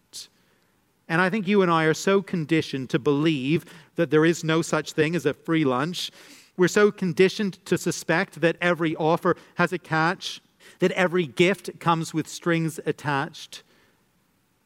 And 1.07 1.21
I 1.21 1.29
think 1.29 1.47
you 1.47 1.61
and 1.61 1.71
I 1.71 1.83
are 1.83 1.93
so 1.93 2.21
conditioned 2.21 2.89
to 2.89 2.99
believe 2.99 3.65
that 3.95 4.09
there 4.09 4.25
is 4.25 4.43
no 4.43 4.61
such 4.61 4.93
thing 4.93 5.15
as 5.15 5.25
a 5.25 5.33
free 5.33 5.63
lunch 5.63 6.11
we're 6.57 6.67
so 6.67 6.91
conditioned 6.91 7.63
to 7.65 7.77
suspect 7.77 8.41
that 8.41 8.55
every 8.61 8.95
offer 8.95 9.35
has 9.55 9.73
a 9.73 9.77
catch, 9.77 10.41
that 10.79 10.91
every 10.91 11.25
gift 11.25 11.79
comes 11.79 12.13
with 12.13 12.27
strings 12.27 12.79
attached. 12.85 13.63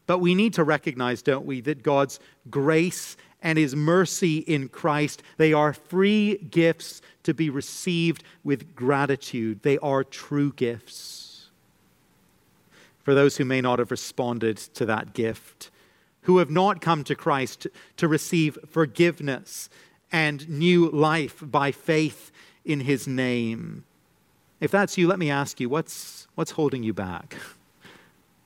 But 0.06 0.20
we 0.20 0.36
need 0.36 0.54
to 0.56 0.64
recognize, 0.64 1.22
don't 1.22 1.46
we, 1.46 1.62
that 1.62 1.84
God's 1.84 2.20
grace 2.50 3.18
and 3.42 3.58
his 3.58 3.76
mercy 3.76 4.40
in 4.40 4.68
Christ, 4.70 5.24
they 5.38 5.54
are 5.54 5.74
free 5.74 6.38
gifts 6.38 7.02
to 7.24 7.34
be 7.34 7.50
received 7.50 8.24
with 8.44 8.76
gratitude. 8.76 9.62
They 9.64 9.78
are 9.80 10.04
true 10.04 10.52
gifts. 10.54 11.50
For 13.04 13.16
those 13.16 13.38
who 13.38 13.46
may 13.46 13.62
not 13.62 13.80
have 13.80 13.92
responded 13.92 14.58
to 14.58 14.86
that 14.86 15.14
gift, 15.14 15.72
who 16.30 16.38
have 16.38 16.52
not 16.52 16.80
come 16.80 17.04
to 17.04 17.16
Christ 17.16 17.66
to 17.98 18.08
receive 18.08 18.56
forgiveness 18.68 19.68
and 20.12 20.48
new 20.48 20.88
life 20.92 21.42
by 21.42 21.72
faith 21.72 22.32
in 22.64 22.82
his 22.82 23.08
name. 23.08 23.84
If 24.60 24.70
that's 24.70 24.96
you, 24.96 25.08
let 25.08 25.18
me 25.18 25.32
ask 25.32 25.60
you 25.60 25.70
what's, 25.70 26.28
what's 26.36 26.52
holding 26.52 26.84
you 26.84 26.94
back? 26.94 27.36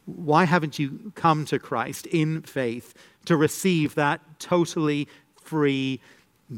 Why 0.05 0.45
haven't 0.45 0.79
you 0.79 1.11
come 1.15 1.43
to 1.43 1.59
Christ 1.59 2.05
in 2.05 2.43
faith 2.43 2.93
to 3.25 3.35
receive 3.35 3.95
that 3.95 4.21
totally 4.39 5.09
free 5.41 5.99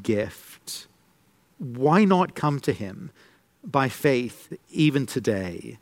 gift? 0.03 0.85
Why 1.57 2.05
not 2.05 2.35
come 2.35 2.59
to 2.59 2.71
him 2.71 3.09
by 3.63 3.89
faith 3.89 4.55
even 4.69 5.07
today 5.07 5.79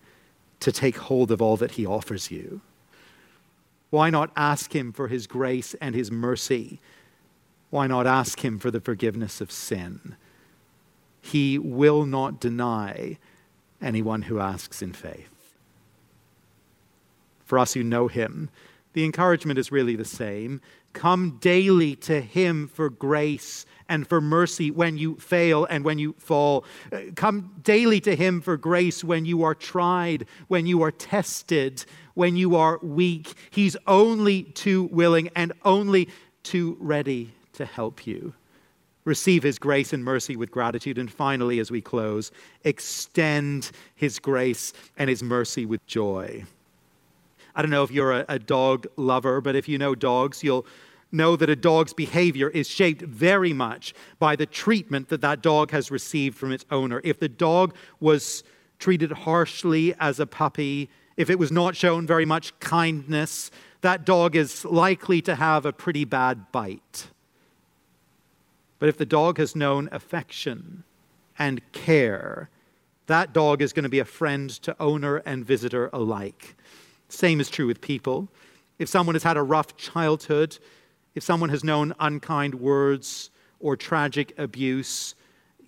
to 0.61 0.71
take 0.71 0.95
hold 0.95 1.31
of 1.31 1.41
all 1.41 1.57
that 1.57 1.71
he 1.71 1.85
offers 1.85 2.31
you? 2.31 2.61
Why 3.93 4.09
not 4.09 4.31
ask 4.35 4.73
him 4.73 4.91
for 4.91 5.07
his 5.07 5.27
grace 5.27 5.75
and 5.75 5.93
his 5.93 6.09
mercy 6.09 6.81
why 7.69 7.85
not 7.85 8.07
ask 8.07 8.43
him 8.43 8.57
for 8.57 8.71
the 8.71 8.81
forgiveness 8.81 9.39
of 9.39 9.51
sin? 9.51 10.15
He 11.21 11.59
will 11.59 12.07
not 12.07 12.39
deny 12.39 13.19
anyone 13.79 14.23
who 14.23 14.39
asks 14.39 14.81
in 14.81 14.93
faith. 14.93 15.59
For 17.45 17.59
us 17.59 17.75
who 17.75 17.83
know 17.83 18.07
him, 18.07 18.49
the 18.93 19.05
encouragement 19.05 19.59
is 19.59 19.71
really 19.71 19.95
the 19.95 20.05
same. 20.05 20.59
Come 20.93 21.37
daily 21.41 21.95
to 21.97 22.21
him 22.21 22.67
for 22.67 22.89
grace 22.89 23.65
and 23.89 24.07
for 24.07 24.21
mercy 24.21 24.71
when 24.71 24.97
you 24.97 25.15
fail 25.17 25.65
and 25.65 25.83
when 25.83 25.99
you 25.99 26.15
fall. 26.17 26.65
Uh, 26.91 27.01
come 27.15 27.53
daily 27.63 27.99
to 28.01 28.15
him 28.15 28.41
for 28.41 28.57
grace 28.57 29.03
when 29.03 29.25
you 29.25 29.43
are 29.43 29.55
tried, 29.55 30.25
when 30.47 30.65
you 30.65 30.81
are 30.81 30.91
tested, 30.91 31.85
when 32.13 32.35
you 32.35 32.55
are 32.55 32.79
weak. 32.81 33.33
He's 33.51 33.75
only 33.87 34.43
too 34.43 34.83
willing 34.85 35.29
and 35.35 35.53
only 35.65 36.09
too 36.43 36.77
ready 36.79 37.33
to 37.53 37.65
help 37.65 38.07
you. 38.07 38.33
Receive 39.05 39.43
his 39.43 39.59
grace 39.59 39.91
and 39.91 40.03
mercy 40.03 40.35
with 40.35 40.49
gratitude. 40.49 40.97
And 40.97 41.11
finally, 41.11 41.59
as 41.59 41.69
we 41.69 41.81
close, 41.81 42.31
extend 42.63 43.71
his 43.95 44.17
grace 44.17 44.73
and 44.97 45.09
his 45.09 45.21
mercy 45.21 45.65
with 45.65 45.85
joy. 45.85 46.45
I 47.55 47.61
don't 47.61 47.71
know 47.71 47.83
if 47.83 47.91
you're 47.91 48.11
a, 48.11 48.25
a, 48.27 48.39
dog 48.39 48.87
lover, 48.95 49.39
but 49.41 49.55
if 49.55 49.67
you 49.67 49.77
know 49.77 49.93
dogs, 49.95 50.43
you'll 50.43 50.65
know 51.11 51.35
that 51.35 51.49
a 51.49 51.55
dog's 51.55 51.93
behavior 51.93 52.49
is 52.49 52.67
shaped 52.67 53.01
very 53.03 53.53
much 53.53 53.93
by 54.17 54.35
the 54.35 54.47
treatment 54.47 55.09
that 55.09 55.21
that 55.21 55.41
dog 55.41 55.71
has 55.71 55.91
received 55.91 56.35
from 56.37 56.51
its 56.51 56.65
owner. 56.71 56.99
If 57.03 57.19
the 57.19 57.29
dog 57.29 57.75
was 57.99 58.43
treated 58.79 59.11
harshly 59.11 59.93
as 59.99 60.19
a 60.19 60.25
puppy, 60.25 60.89
if 61.15 61.29
it 61.29 61.37
was 61.37 61.51
not 61.51 61.75
shown 61.75 62.07
very 62.07 62.25
much 62.25 62.57
kindness, 62.59 63.51
that 63.81 64.05
dog 64.05 64.35
is 64.35 64.65
likely 64.65 65.21
to 65.21 65.35
have 65.35 65.65
a 65.65 65.73
pretty 65.73 66.05
bad 66.05 66.51
bite. 66.51 67.07
But 68.79 68.89
if 68.89 68.97
the 68.97 69.05
dog 69.05 69.37
has 69.37 69.55
known 69.55 69.87
affection 69.91 70.83
and 71.37 71.61
care, 71.71 72.49
that 73.07 73.33
dog 73.33 73.61
is 73.61 73.73
going 73.73 73.83
to 73.83 73.89
be 73.89 73.99
a 73.99 74.05
friend 74.05 74.49
to 74.49 74.75
owner 74.79 75.17
and 75.17 75.45
visitor 75.45 75.89
alike. 75.93 76.55
Same 77.13 77.39
is 77.39 77.49
true 77.49 77.67
with 77.67 77.79
people. 77.79 78.27
If 78.79 78.89
someone 78.89 79.13
has 79.13 79.23
had 79.23 79.37
a 79.37 79.43
rough 79.43 79.77
childhood, 79.77 80.57
if 81.13 81.23
someone 81.23 81.49
has 81.49 81.63
known 81.63 81.93
unkind 81.99 82.55
words 82.55 83.29
or 83.59 83.77
tragic 83.77 84.33
abuse, 84.39 85.13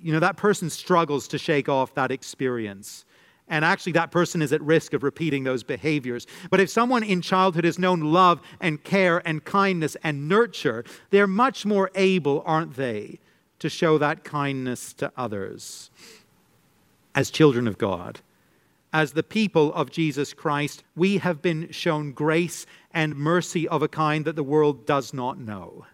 you 0.01 0.11
know, 0.11 0.19
that 0.19 0.37
person 0.37 0.69
struggles 0.69 1.27
to 1.29 1.37
shake 1.37 1.69
off 1.69 1.93
that 1.93 2.11
experience. 2.11 3.05
And 3.47 3.63
actually, 3.63 3.91
that 3.91 4.09
person 4.09 4.41
is 4.41 4.51
at 4.53 4.61
risk 4.61 4.93
of 4.93 5.03
repeating 5.03 5.43
those 5.43 5.61
behaviors. 5.61 6.25
But 6.49 6.59
if 6.59 6.69
someone 6.71 7.03
in 7.03 7.21
childhood 7.21 7.63
has 7.63 7.77
known 7.77 8.01
love 8.01 8.41
and 8.59 8.83
care 8.83 9.21
and 9.25 9.45
kindness 9.45 9.95
and 10.03 10.27
nurture, 10.27 10.83
they're 11.11 11.27
much 11.27 11.63
more 11.63 11.91
able, 11.93 12.41
aren't 12.47 12.75
they, 12.75 13.19
to 13.59 13.69
show 13.69 13.99
that 13.99 14.23
kindness 14.23 14.93
to 14.93 15.11
others. 15.15 15.91
As 17.13 17.29
children 17.29 17.67
of 17.67 17.77
God, 17.77 18.19
as 18.95 19.11
the 19.11 19.23
people 19.23 19.73
of 19.73 19.91
Jesus 19.91 20.33
Christ, 20.33 20.81
we 20.95 21.17
have 21.17 21.41
been 21.41 21.69
shown 21.69 22.13
grace 22.13 22.65
and 22.93 23.13
mercy 23.13 23.67
of 23.67 23.83
a 23.83 23.89
kind 23.89 24.23
that 24.23 24.37
the 24.37 24.43
world 24.43 24.85
does 24.85 25.13
not 25.13 25.37
know. 25.37 25.85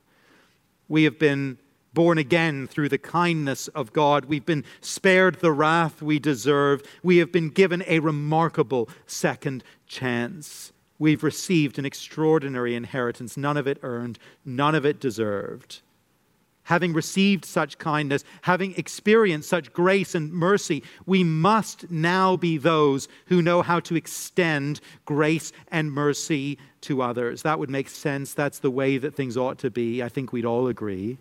We 0.88 1.06
have 1.06 1.18
been 1.18 1.58
born 1.96 2.20
again 2.20 2.68
through 2.68 2.90
the 2.90 3.00
kindness 3.00 3.68
of 3.70 3.92
God. 3.92 4.26
We've 4.26 4.46
been 4.46 4.64
spared 4.82 5.40
the 5.40 5.52
wrath 5.52 6.04
we 6.04 6.20
deserve. 6.20 6.84
We 7.02 7.18
have 7.18 7.32
been 7.32 7.50
given 7.50 7.84
a 7.88 7.98
remarkable 7.98 8.88
second 9.08 9.64
chance. 9.88 10.72
We've 11.00 11.24
received 11.24 11.80
an 11.80 11.88
extraordinary 11.88 12.76
inheritance, 12.76 13.36
none 13.36 13.58
of 13.58 13.66
it 13.66 13.80
earned, 13.82 14.20
none 14.46 14.76
of 14.76 14.86
it 14.86 15.00
deserved. 15.00 15.82
Having 16.65 16.93
received 16.93 17.43
such 17.43 17.78
kindness, 17.78 18.24
having 18.43 18.74
experienced 18.76 19.50
such 19.50 19.74
grace 19.74 20.15
and 20.15 20.32
mercy, 20.32 20.84
we 21.06 21.24
must 21.24 21.89
now 21.89 22.38
be 22.38 22.58
those 22.58 23.08
who 23.26 23.41
know 23.41 23.62
how 23.62 23.80
to 23.82 23.95
extend 23.95 24.80
grace 25.06 25.52
and 25.69 25.91
mercy 25.91 26.58
to 26.82 27.02
others. 27.02 27.41
That 27.41 27.60
would 27.60 27.69
make 27.69 27.89
sense. 27.89 28.34
That's 28.34 28.60
the 28.60 28.71
way 28.71 28.97
that 28.97 29.15
things 29.15 29.38
ought 29.38 29.58
to 29.60 29.69
be. 29.71 30.04
I 30.04 30.10
think 30.10 30.32
we'd 30.32 30.45
all 30.45 30.67
agree 30.67 31.17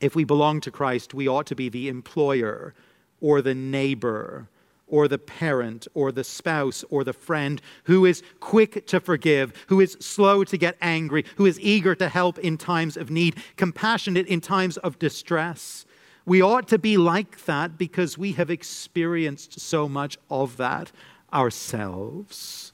if 0.00 0.14
we 0.14 0.24
belong 0.24 0.60
to 0.60 0.70
Christ, 0.70 1.14
we 1.14 1.28
ought 1.28 1.46
to 1.46 1.54
be 1.54 1.68
the 1.68 1.88
employer 1.88 2.74
or 3.20 3.40
the 3.40 3.54
neighbor 3.54 4.48
or 4.86 5.08
the 5.08 5.18
parent 5.18 5.88
or 5.94 6.12
the 6.12 6.24
spouse 6.24 6.84
or 6.90 7.04
the 7.04 7.12
friend 7.12 7.60
who 7.84 8.04
is 8.04 8.22
quick 8.40 8.86
to 8.86 9.00
forgive, 9.00 9.52
who 9.66 9.80
is 9.80 9.96
slow 10.00 10.44
to 10.44 10.56
get 10.56 10.76
angry, 10.80 11.24
who 11.36 11.46
is 11.46 11.60
eager 11.60 11.94
to 11.94 12.08
help 12.08 12.38
in 12.38 12.56
times 12.56 12.96
of 12.96 13.10
need, 13.10 13.36
compassionate 13.56 14.26
in 14.26 14.40
times 14.40 14.76
of 14.78 14.98
distress. 14.98 15.84
We 16.24 16.42
ought 16.42 16.68
to 16.68 16.78
be 16.78 16.96
like 16.96 17.44
that 17.44 17.78
because 17.78 18.18
we 18.18 18.32
have 18.32 18.50
experienced 18.50 19.60
so 19.60 19.88
much 19.88 20.18
of 20.28 20.56
that 20.56 20.90
ourselves. 21.32 22.72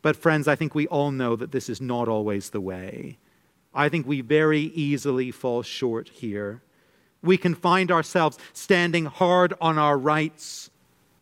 But, 0.00 0.16
friends, 0.16 0.48
I 0.48 0.54
think 0.54 0.74
we 0.74 0.86
all 0.86 1.10
know 1.10 1.36
that 1.36 1.52
this 1.52 1.68
is 1.68 1.80
not 1.80 2.08
always 2.08 2.50
the 2.50 2.60
way. 2.60 3.18
I 3.74 3.88
think 3.88 4.06
we 4.06 4.20
very 4.20 4.60
easily 4.60 5.30
fall 5.30 5.62
short 5.62 6.08
here. 6.08 6.62
We 7.22 7.36
can 7.36 7.54
find 7.54 7.90
ourselves 7.90 8.38
standing 8.52 9.06
hard 9.06 9.52
on 9.60 9.76
our 9.76 9.98
rights, 9.98 10.70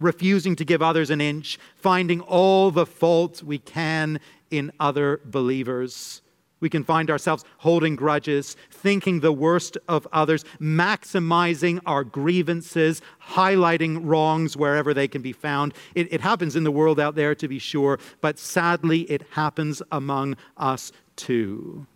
refusing 0.01 0.57
to 0.57 0.65
give 0.65 0.83
others 0.83 1.11
an 1.11 1.21
inch, 1.21 1.59
finding 1.77 2.21
all 2.21 2.71
the 2.71 2.87
fault 2.87 3.43
we 3.43 3.59
can 3.59 4.21
in 4.51 4.73
other 4.79 5.21
believers. 5.25 6.23
We 6.59 6.71
can 6.71 6.85
find 6.85 7.11
ourselves 7.11 7.45
holding 7.59 7.97
grudges, 7.97 8.57
thinking 8.71 9.21
the 9.21 9.33
worst 9.33 9.77
of 9.89 10.09
others, 10.11 10.45
maximizing 10.59 11.81
our 11.85 12.03
grievances, 12.03 13.03
highlighting 13.23 14.01
wrongs 14.03 14.57
wherever 14.57 14.95
they 14.95 15.07
can 15.07 15.21
be 15.21 15.33
found. 15.33 15.75
It, 15.95 16.11
it, 16.13 16.23
happens 16.23 16.57
in 16.57 16.65
the 16.65 16.71
world 16.71 16.99
out 16.99 17.15
there, 17.15 17.35
to 17.35 17.47
be 17.47 17.59
sure, 17.59 17.99
but 18.23 18.39
sadly, 18.39 19.03
it 19.03 19.23
happens 19.33 19.83
among 19.93 20.37
us 20.57 20.93
too. 21.15 21.87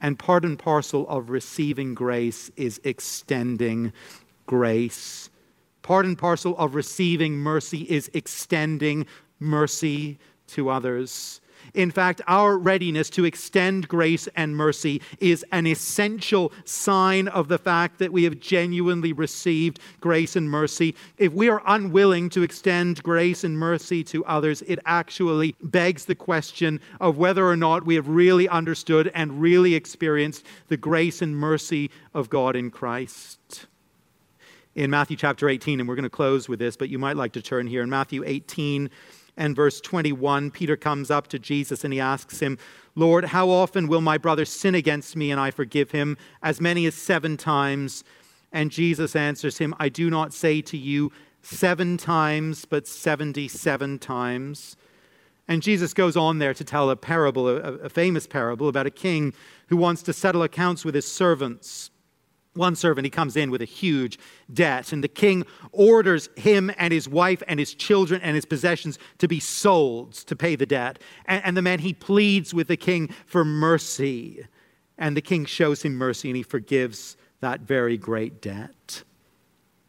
And 0.00 0.18
part 0.18 0.44
and 0.44 0.58
parcel 0.58 1.08
of 1.08 1.30
receiving 1.30 1.94
grace 1.94 2.50
is 2.56 2.80
extending 2.82 3.92
grace. 4.46 5.30
Part 5.84 6.06
and 6.06 6.16
parcel 6.16 6.56
of 6.56 6.74
receiving 6.74 7.36
mercy 7.36 7.82
is 7.82 8.10
extending 8.14 9.04
mercy 9.38 10.18
to 10.46 10.70
others. 10.70 11.42
In 11.74 11.90
fact, 11.90 12.22
our 12.26 12.56
readiness 12.56 13.10
to 13.10 13.26
extend 13.26 13.86
grace 13.86 14.26
and 14.34 14.56
mercy 14.56 15.02
is 15.18 15.44
an 15.52 15.66
essential 15.66 16.52
sign 16.64 17.28
of 17.28 17.48
the 17.48 17.58
fact 17.58 17.98
that 17.98 18.14
we 18.14 18.24
have 18.24 18.40
genuinely 18.40 19.12
received 19.12 19.78
grace 20.00 20.36
and 20.36 20.48
mercy. 20.48 20.94
If 21.18 21.34
we 21.34 21.50
are 21.50 21.60
unwilling 21.66 22.30
to 22.30 22.42
extend 22.42 23.02
grace 23.02 23.44
and 23.44 23.58
mercy 23.58 24.02
to 24.04 24.24
others, 24.24 24.62
it 24.62 24.78
actually 24.86 25.54
begs 25.62 26.06
the 26.06 26.14
question 26.14 26.80
of 26.98 27.18
whether 27.18 27.46
or 27.46 27.56
not 27.56 27.84
we 27.84 27.94
have 27.96 28.08
really 28.08 28.48
understood 28.48 29.10
and 29.14 29.38
really 29.38 29.74
experienced 29.74 30.46
the 30.68 30.78
grace 30.78 31.20
and 31.20 31.36
mercy 31.36 31.90
of 32.14 32.30
God 32.30 32.56
in 32.56 32.70
Christ 32.70 33.66
in 34.74 34.90
Matthew 34.90 35.16
chapter 35.16 35.48
18, 35.48 35.80
and 35.80 35.88
we're 35.88 35.94
going 35.94 36.02
to 36.04 36.10
close 36.10 36.48
with 36.48 36.58
this, 36.58 36.76
but 36.76 36.88
you 36.88 36.98
might 36.98 37.16
like 37.16 37.32
to 37.32 37.42
turn 37.42 37.66
here. 37.66 37.82
In 37.82 37.90
Matthew 37.90 38.24
18, 38.24 38.90
and 39.36 39.56
verse 39.56 39.80
21, 39.80 40.50
Peter 40.50 40.76
comes 40.76 41.10
up 41.10 41.28
to 41.28 41.38
Jesus 41.38 41.84
and 41.84 41.92
he 41.92 42.00
asks 42.00 42.40
him, 42.40 42.58
Lord, 42.94 43.24
how 43.26 43.50
often 43.50 43.88
will 43.88 44.00
my 44.00 44.18
brother 44.18 44.44
sin 44.44 44.74
against 44.74 45.16
me 45.16 45.30
and 45.30 45.40
I 45.40 45.50
forgive 45.50 45.90
him? 45.90 46.16
As 46.42 46.60
many 46.60 46.86
as 46.86 46.94
seven 46.94 47.36
times. 47.36 48.04
And 48.52 48.70
Jesus 48.70 49.16
answers 49.16 49.58
him, 49.58 49.74
I 49.80 49.88
do 49.88 50.08
not 50.08 50.32
say 50.32 50.60
to 50.62 50.76
you 50.76 51.10
seven 51.42 51.96
times, 51.96 52.64
but 52.64 52.86
77 52.86 53.98
times. 53.98 54.76
And 55.48 55.62
Jesus 55.62 55.92
goes 55.92 56.16
on 56.16 56.38
there 56.38 56.54
to 56.54 56.64
tell 56.64 56.88
a 56.88 56.96
parable, 56.96 57.48
a, 57.48 57.56
a 57.56 57.88
famous 57.88 58.26
parable 58.26 58.68
about 58.68 58.86
a 58.86 58.90
king 58.90 59.34
who 59.66 59.76
wants 59.76 60.02
to 60.02 60.12
settle 60.12 60.42
accounts 60.42 60.84
with 60.84 60.94
his 60.94 61.10
servants 61.10 61.90
one 62.54 62.76
servant, 62.76 63.04
he 63.04 63.10
comes 63.10 63.36
in 63.36 63.50
with 63.50 63.62
a 63.62 63.66
huge 63.66 64.18
debt, 64.52 64.92
and 64.92 65.02
the 65.02 65.08
king 65.08 65.44
orders 65.72 66.28
him 66.36 66.70
and 66.78 66.92
his 66.92 67.08
wife 67.08 67.42
and 67.48 67.58
his 67.58 67.74
children 67.74 68.20
and 68.22 68.34
his 68.34 68.44
possessions 68.44 68.98
to 69.18 69.28
be 69.28 69.40
sold 69.40 70.12
to 70.12 70.36
pay 70.36 70.56
the 70.56 70.66
debt. 70.66 70.98
And, 71.26 71.44
and 71.44 71.56
the 71.56 71.62
man, 71.62 71.80
he 71.80 71.92
pleads 71.92 72.54
with 72.54 72.68
the 72.68 72.76
king 72.76 73.08
for 73.26 73.44
mercy. 73.44 74.46
And 74.98 75.16
the 75.16 75.20
king 75.20 75.44
shows 75.44 75.82
him 75.82 75.94
mercy 75.96 76.28
and 76.28 76.36
he 76.36 76.42
forgives 76.42 77.16
that 77.40 77.60
very 77.60 77.98
great 77.98 78.40
debt. 78.40 79.02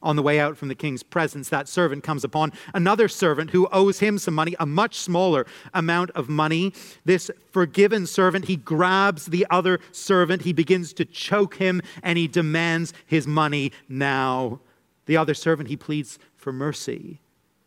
On 0.06 0.16
the 0.16 0.22
way 0.22 0.40
out 0.40 0.56
from 0.56 0.68
the 0.68 0.76
king's 0.76 1.02
presence, 1.02 1.50
that 1.50 1.68
servant 1.68 2.04
comes 2.04 2.24
upon 2.24 2.54
another 2.76 3.08
servant 3.08 3.50
who 3.50 3.68
owes 3.72 4.00
him 4.00 4.20
some 4.20 4.36
money, 4.36 4.56
a 4.60 4.66
much 4.66 5.00
smaller 5.00 5.48
amount 5.74 6.12
of 6.12 6.30
money. 6.30 6.74
This 7.06 7.32
forgiven 7.52 8.06
servant, 8.06 8.46
he 8.46 8.56
grabs 8.56 9.26
the 9.26 9.48
other 9.50 9.80
servant, 9.92 10.44
he 10.44 10.54
begins 10.54 10.94
to 10.94 11.06
choke 11.06 11.56
him, 11.56 11.82
and 12.04 12.20
he 12.20 12.28
demands 12.28 12.94
his 13.08 13.26
money 13.26 13.72
now. 13.90 14.60
The 15.08 15.18
other 15.18 15.34
servant, 15.34 15.70
he 15.70 15.76
pleads 15.76 16.20
for 16.38 16.54
mercy. 16.54 17.20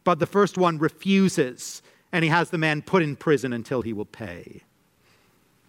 But 0.04 0.20
the 0.20 0.26
first 0.26 0.56
one 0.56 0.78
refuses, 0.78 1.82
and 2.12 2.22
he 2.22 2.30
has 2.30 2.50
the 2.50 2.56
man 2.56 2.82
put 2.82 3.02
in 3.02 3.16
prison 3.16 3.52
until 3.52 3.82
he 3.82 3.92
will 3.92 4.04
pay. 4.04 4.62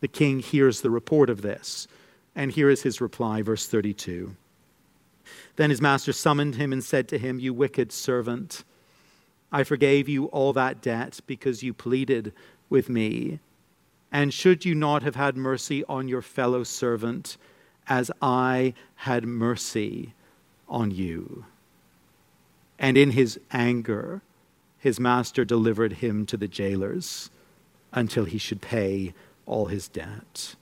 The 0.02 0.08
king 0.08 0.38
hears 0.38 0.82
the 0.82 0.92
report 0.92 1.32
of 1.32 1.42
this, 1.42 1.88
and 2.36 2.52
here 2.52 2.70
is 2.70 2.84
his 2.84 3.02
reply, 3.02 3.42
verse 3.42 3.66
32. 3.66 4.36
Then 5.56 5.70
his 5.70 5.82
master 5.82 6.14
summoned 6.14 6.56
him 6.56 6.72
and 6.72 6.84
said 6.84 7.08
to 7.10 7.18
him, 7.18 7.40
You 7.40 7.54
wicked 7.54 7.92
servant, 7.92 8.64
I 9.52 9.64
forgave 9.64 10.08
you 10.08 10.26
all 10.26 10.54
that 10.54 10.82
debt 10.82 11.20
because 11.28 11.64
you 11.64 11.74
pleaded 11.74 12.34
with 12.70 12.90
me. 12.90 13.40
And 14.12 14.34
should 14.34 14.66
you 14.66 14.76
not 14.76 15.04
have 15.04 15.16
had 15.16 15.38
mercy 15.38 15.84
on 15.86 16.08
your 16.08 16.22
fellow 16.22 16.64
servant 16.64 17.38
as 17.88 18.12
I 18.22 18.74
had 18.96 19.26
mercy 19.26 20.14
on 20.68 20.92
you? 20.92 21.46
And 22.78 22.98
in 22.98 23.12
his 23.12 23.40
anger, 23.52 24.22
his 24.78 25.00
master 25.00 25.44
delivered 25.44 25.94
him 25.94 26.26
to 26.28 26.38
the 26.38 26.48
jailers 26.48 27.30
until 27.92 28.26
he 28.26 28.38
should 28.38 28.62
pay 28.62 29.14
all 29.46 29.66
his 29.66 29.88
debt. 29.88 30.56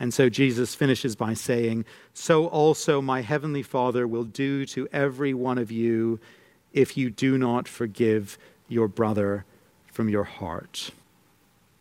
And 0.00 0.14
so 0.14 0.30
Jesus 0.30 0.74
finishes 0.74 1.14
by 1.14 1.34
saying, 1.34 1.84
So 2.14 2.46
also 2.46 3.02
my 3.02 3.20
heavenly 3.20 3.62
Father 3.62 4.08
will 4.08 4.24
do 4.24 4.64
to 4.66 4.88
every 4.92 5.34
one 5.34 5.58
of 5.58 5.70
you 5.70 6.18
if 6.72 6.96
you 6.96 7.10
do 7.10 7.36
not 7.36 7.68
forgive 7.68 8.38
your 8.66 8.88
brother 8.88 9.44
from 9.92 10.08
your 10.08 10.24
heart. 10.24 10.90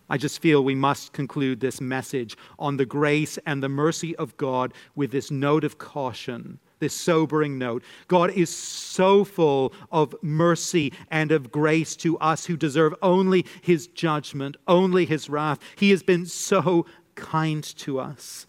I 0.09 0.17
just 0.17 0.41
feel 0.41 0.63
we 0.63 0.75
must 0.75 1.13
conclude 1.13 1.59
this 1.59 1.79
message 1.79 2.35
on 2.57 2.77
the 2.77 2.85
grace 2.85 3.37
and 3.45 3.61
the 3.61 3.69
mercy 3.69 4.15
of 4.15 4.35
God 4.37 4.73
with 4.95 5.11
this 5.11 5.29
note 5.29 5.63
of 5.63 5.77
caution, 5.77 6.57
this 6.79 6.95
sobering 6.95 7.59
note. 7.59 7.83
God 8.07 8.31
is 8.31 8.49
so 8.49 9.23
full 9.23 9.71
of 9.91 10.15
mercy 10.23 10.91
and 11.11 11.31
of 11.31 11.51
grace 11.51 11.95
to 11.97 12.17
us 12.17 12.47
who 12.47 12.57
deserve 12.57 12.95
only 13.03 13.45
his 13.61 13.85
judgment, 13.87 14.57
only 14.67 15.05
his 15.05 15.29
wrath. 15.29 15.59
He 15.75 15.91
has 15.91 16.01
been 16.01 16.25
so 16.25 16.87
kind 17.19 17.63
to 17.77 17.99
us 17.99 18.47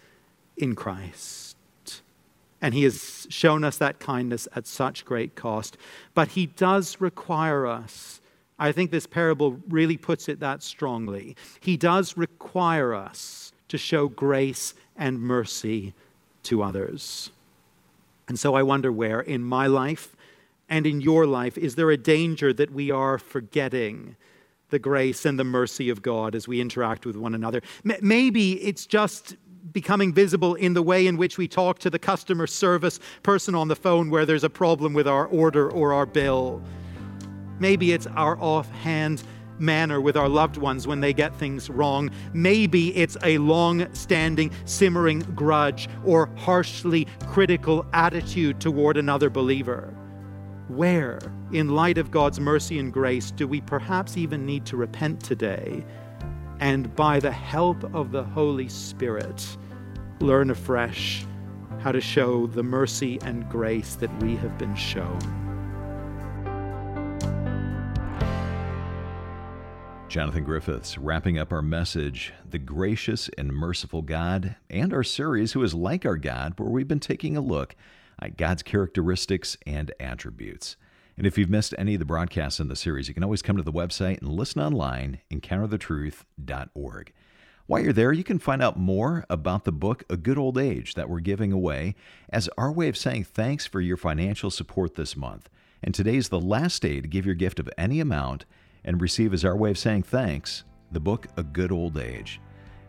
in 0.56 0.74
Christ. 0.74 1.56
And 2.62 2.74
he 2.74 2.84
has 2.84 3.26
shown 3.30 3.64
us 3.64 3.78
that 3.78 4.00
kindness 4.00 4.46
at 4.54 4.66
such 4.66 5.04
great 5.04 5.34
cost. 5.34 5.76
But 6.14 6.28
he 6.28 6.46
does 6.46 7.00
require 7.00 7.66
us. 7.66 8.20
I 8.58 8.72
think 8.72 8.90
this 8.90 9.06
parable 9.06 9.58
really 9.68 9.96
puts 9.96 10.28
it 10.28 10.40
that 10.40 10.62
strongly. 10.62 11.36
He 11.60 11.76
does 11.76 12.16
require 12.16 12.94
us 12.94 13.52
to 13.68 13.78
show 13.78 14.08
grace 14.08 14.74
and 14.96 15.20
mercy 15.20 15.94
to 16.44 16.62
others. 16.62 17.30
And 18.28 18.38
so 18.38 18.54
I 18.54 18.62
wonder 18.62 18.92
where 18.92 19.20
in 19.20 19.42
my 19.42 19.66
life 19.66 20.14
and 20.68 20.86
in 20.86 21.00
your 21.00 21.26
life 21.26 21.58
is 21.58 21.74
there 21.74 21.90
a 21.90 21.96
danger 21.96 22.52
that 22.52 22.72
we 22.72 22.90
are 22.90 23.18
forgetting 23.18 24.16
the 24.70 24.78
grace 24.78 25.24
and 25.24 25.38
the 25.38 25.44
mercy 25.44 25.90
of 25.90 26.02
God 26.02 26.34
as 26.34 26.48
we 26.48 26.60
interact 26.60 27.06
with 27.06 27.16
one 27.16 27.34
another. 27.34 27.62
Maybe 27.84 28.52
it's 28.62 28.86
just 28.86 29.36
becoming 29.72 30.12
visible 30.12 30.54
in 30.54 30.74
the 30.74 30.82
way 30.82 31.06
in 31.06 31.16
which 31.16 31.38
we 31.38 31.46
talk 31.46 31.78
to 31.80 31.90
the 31.90 31.98
customer 31.98 32.46
service 32.46 32.98
person 33.22 33.54
on 33.54 33.68
the 33.68 33.76
phone 33.76 34.10
where 34.10 34.26
there's 34.26 34.44
a 34.44 34.50
problem 34.50 34.94
with 34.94 35.06
our 35.06 35.26
order 35.26 35.70
or 35.70 35.92
our 35.92 36.06
bill. 36.06 36.62
Maybe 37.58 37.92
it's 37.92 38.06
our 38.08 38.38
offhand 38.40 39.22
manner 39.58 40.00
with 40.00 40.16
our 40.16 40.28
loved 40.28 40.56
ones 40.56 40.86
when 40.86 41.00
they 41.00 41.12
get 41.12 41.36
things 41.36 41.68
wrong. 41.68 42.10
Maybe 42.32 42.96
it's 42.96 43.16
a 43.22 43.38
long 43.38 43.92
standing, 43.94 44.50
simmering 44.64 45.20
grudge 45.34 45.88
or 46.04 46.30
harshly 46.36 47.06
critical 47.26 47.86
attitude 47.92 48.60
toward 48.60 48.96
another 48.96 49.28
believer. 49.28 49.94
Where, 50.70 51.18
in 51.50 51.70
light 51.70 51.98
of 51.98 52.12
God's 52.12 52.38
mercy 52.38 52.78
and 52.78 52.92
grace, 52.92 53.32
do 53.32 53.48
we 53.48 53.60
perhaps 53.60 54.16
even 54.16 54.46
need 54.46 54.64
to 54.66 54.76
repent 54.76 55.20
today 55.20 55.84
and, 56.60 56.94
by 56.94 57.18
the 57.18 57.32
help 57.32 57.92
of 57.92 58.12
the 58.12 58.22
Holy 58.22 58.68
Spirit, 58.68 59.56
learn 60.20 60.48
afresh 60.48 61.26
how 61.80 61.90
to 61.90 62.00
show 62.00 62.46
the 62.46 62.62
mercy 62.62 63.18
and 63.24 63.48
grace 63.50 63.96
that 63.96 64.16
we 64.22 64.36
have 64.36 64.56
been 64.58 64.76
shown? 64.76 65.18
Jonathan 70.08 70.44
Griffiths 70.44 70.96
wrapping 70.96 71.36
up 71.36 71.52
our 71.52 71.62
message, 71.62 72.32
The 72.48 72.60
Gracious 72.60 73.28
and 73.36 73.52
Merciful 73.52 74.02
God, 74.02 74.54
and 74.68 74.94
our 74.94 75.02
series, 75.02 75.54
Who 75.54 75.64
is 75.64 75.74
Like 75.74 76.06
Our 76.06 76.16
God, 76.16 76.54
where 76.58 76.70
we've 76.70 76.86
been 76.86 77.00
taking 77.00 77.36
a 77.36 77.40
look 77.40 77.74
God's 78.28 78.62
characteristics 78.62 79.56
and 79.66 79.92
attributes. 79.98 80.76
And 81.16 81.26
if 81.26 81.36
you've 81.36 81.50
missed 81.50 81.74
any 81.76 81.94
of 81.94 81.98
the 81.98 82.04
broadcasts 82.04 82.60
in 82.60 82.68
the 82.68 82.76
series, 82.76 83.08
you 83.08 83.14
can 83.14 83.24
always 83.24 83.42
come 83.42 83.56
to 83.56 83.62
the 83.62 83.72
website 83.72 84.20
and 84.20 84.30
listen 84.30 84.62
online, 84.62 85.20
encounterthetruth.org. 85.30 87.12
While 87.66 87.82
you're 87.82 87.92
there, 87.92 88.12
you 88.12 88.24
can 88.24 88.38
find 88.38 88.62
out 88.62 88.78
more 88.78 89.24
about 89.30 89.64
the 89.64 89.70
book 89.70 90.02
A 90.10 90.16
Good 90.16 90.38
Old 90.38 90.58
Age 90.58 90.94
that 90.94 91.08
we're 91.08 91.20
giving 91.20 91.52
away 91.52 91.94
as 92.30 92.48
our 92.58 92.72
way 92.72 92.88
of 92.88 92.96
saying 92.96 93.24
thanks 93.24 93.66
for 93.66 93.80
your 93.80 93.96
financial 93.96 94.50
support 94.50 94.96
this 94.96 95.16
month. 95.16 95.48
And 95.82 95.94
today's 95.94 96.30
the 96.30 96.40
last 96.40 96.82
day 96.82 97.00
to 97.00 97.06
give 97.06 97.26
your 97.26 97.34
gift 97.34 97.60
of 97.60 97.70
any 97.78 98.00
amount 98.00 98.44
and 98.84 99.00
receive 99.00 99.32
as 99.32 99.44
our 99.44 99.56
way 99.56 99.70
of 99.70 99.78
saying 99.78 100.02
thanks 100.02 100.64
the 100.90 101.00
book 101.00 101.28
A 101.36 101.42
Good 101.42 101.70
Old 101.70 101.96
Age. 101.96 102.40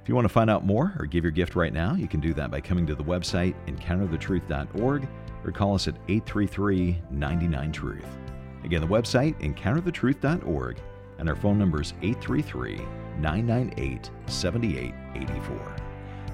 If 0.02 0.10
you 0.10 0.16
want 0.16 0.26
to 0.26 0.34
find 0.34 0.50
out 0.50 0.66
more 0.66 0.94
or 0.98 1.06
give 1.06 1.24
your 1.24 1.32
gift 1.32 1.56
right 1.56 1.72
now, 1.72 1.94
you 1.94 2.08
can 2.08 2.20
do 2.20 2.34
that 2.34 2.50
by 2.50 2.60
coming 2.60 2.88
to 2.88 2.96
the 2.96 3.04
website 3.04 3.54
encounterthetruth.org 3.68 5.08
or 5.46 5.52
call 5.52 5.76
us 5.76 5.88
at 5.88 5.96
833 6.08 7.02
99 7.12 7.72
Truth. 7.72 8.18
Again, 8.64 8.82
the 8.82 8.88
website 8.88 9.40
encounterthetruth.org. 9.42 10.82
and 11.20 11.30
our 11.30 11.36
phone 11.36 11.60
number 11.60 11.82
is 11.82 11.94
833 12.02 12.78
998 13.20 14.10
7884. 14.26 15.76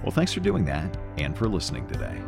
Well, 0.02 0.12
thanks 0.12 0.32
for 0.32 0.40
doing 0.40 0.64
that 0.66 0.98
and 1.18 1.38
for 1.38 1.50
listening 1.50 1.88
today. 1.88 2.22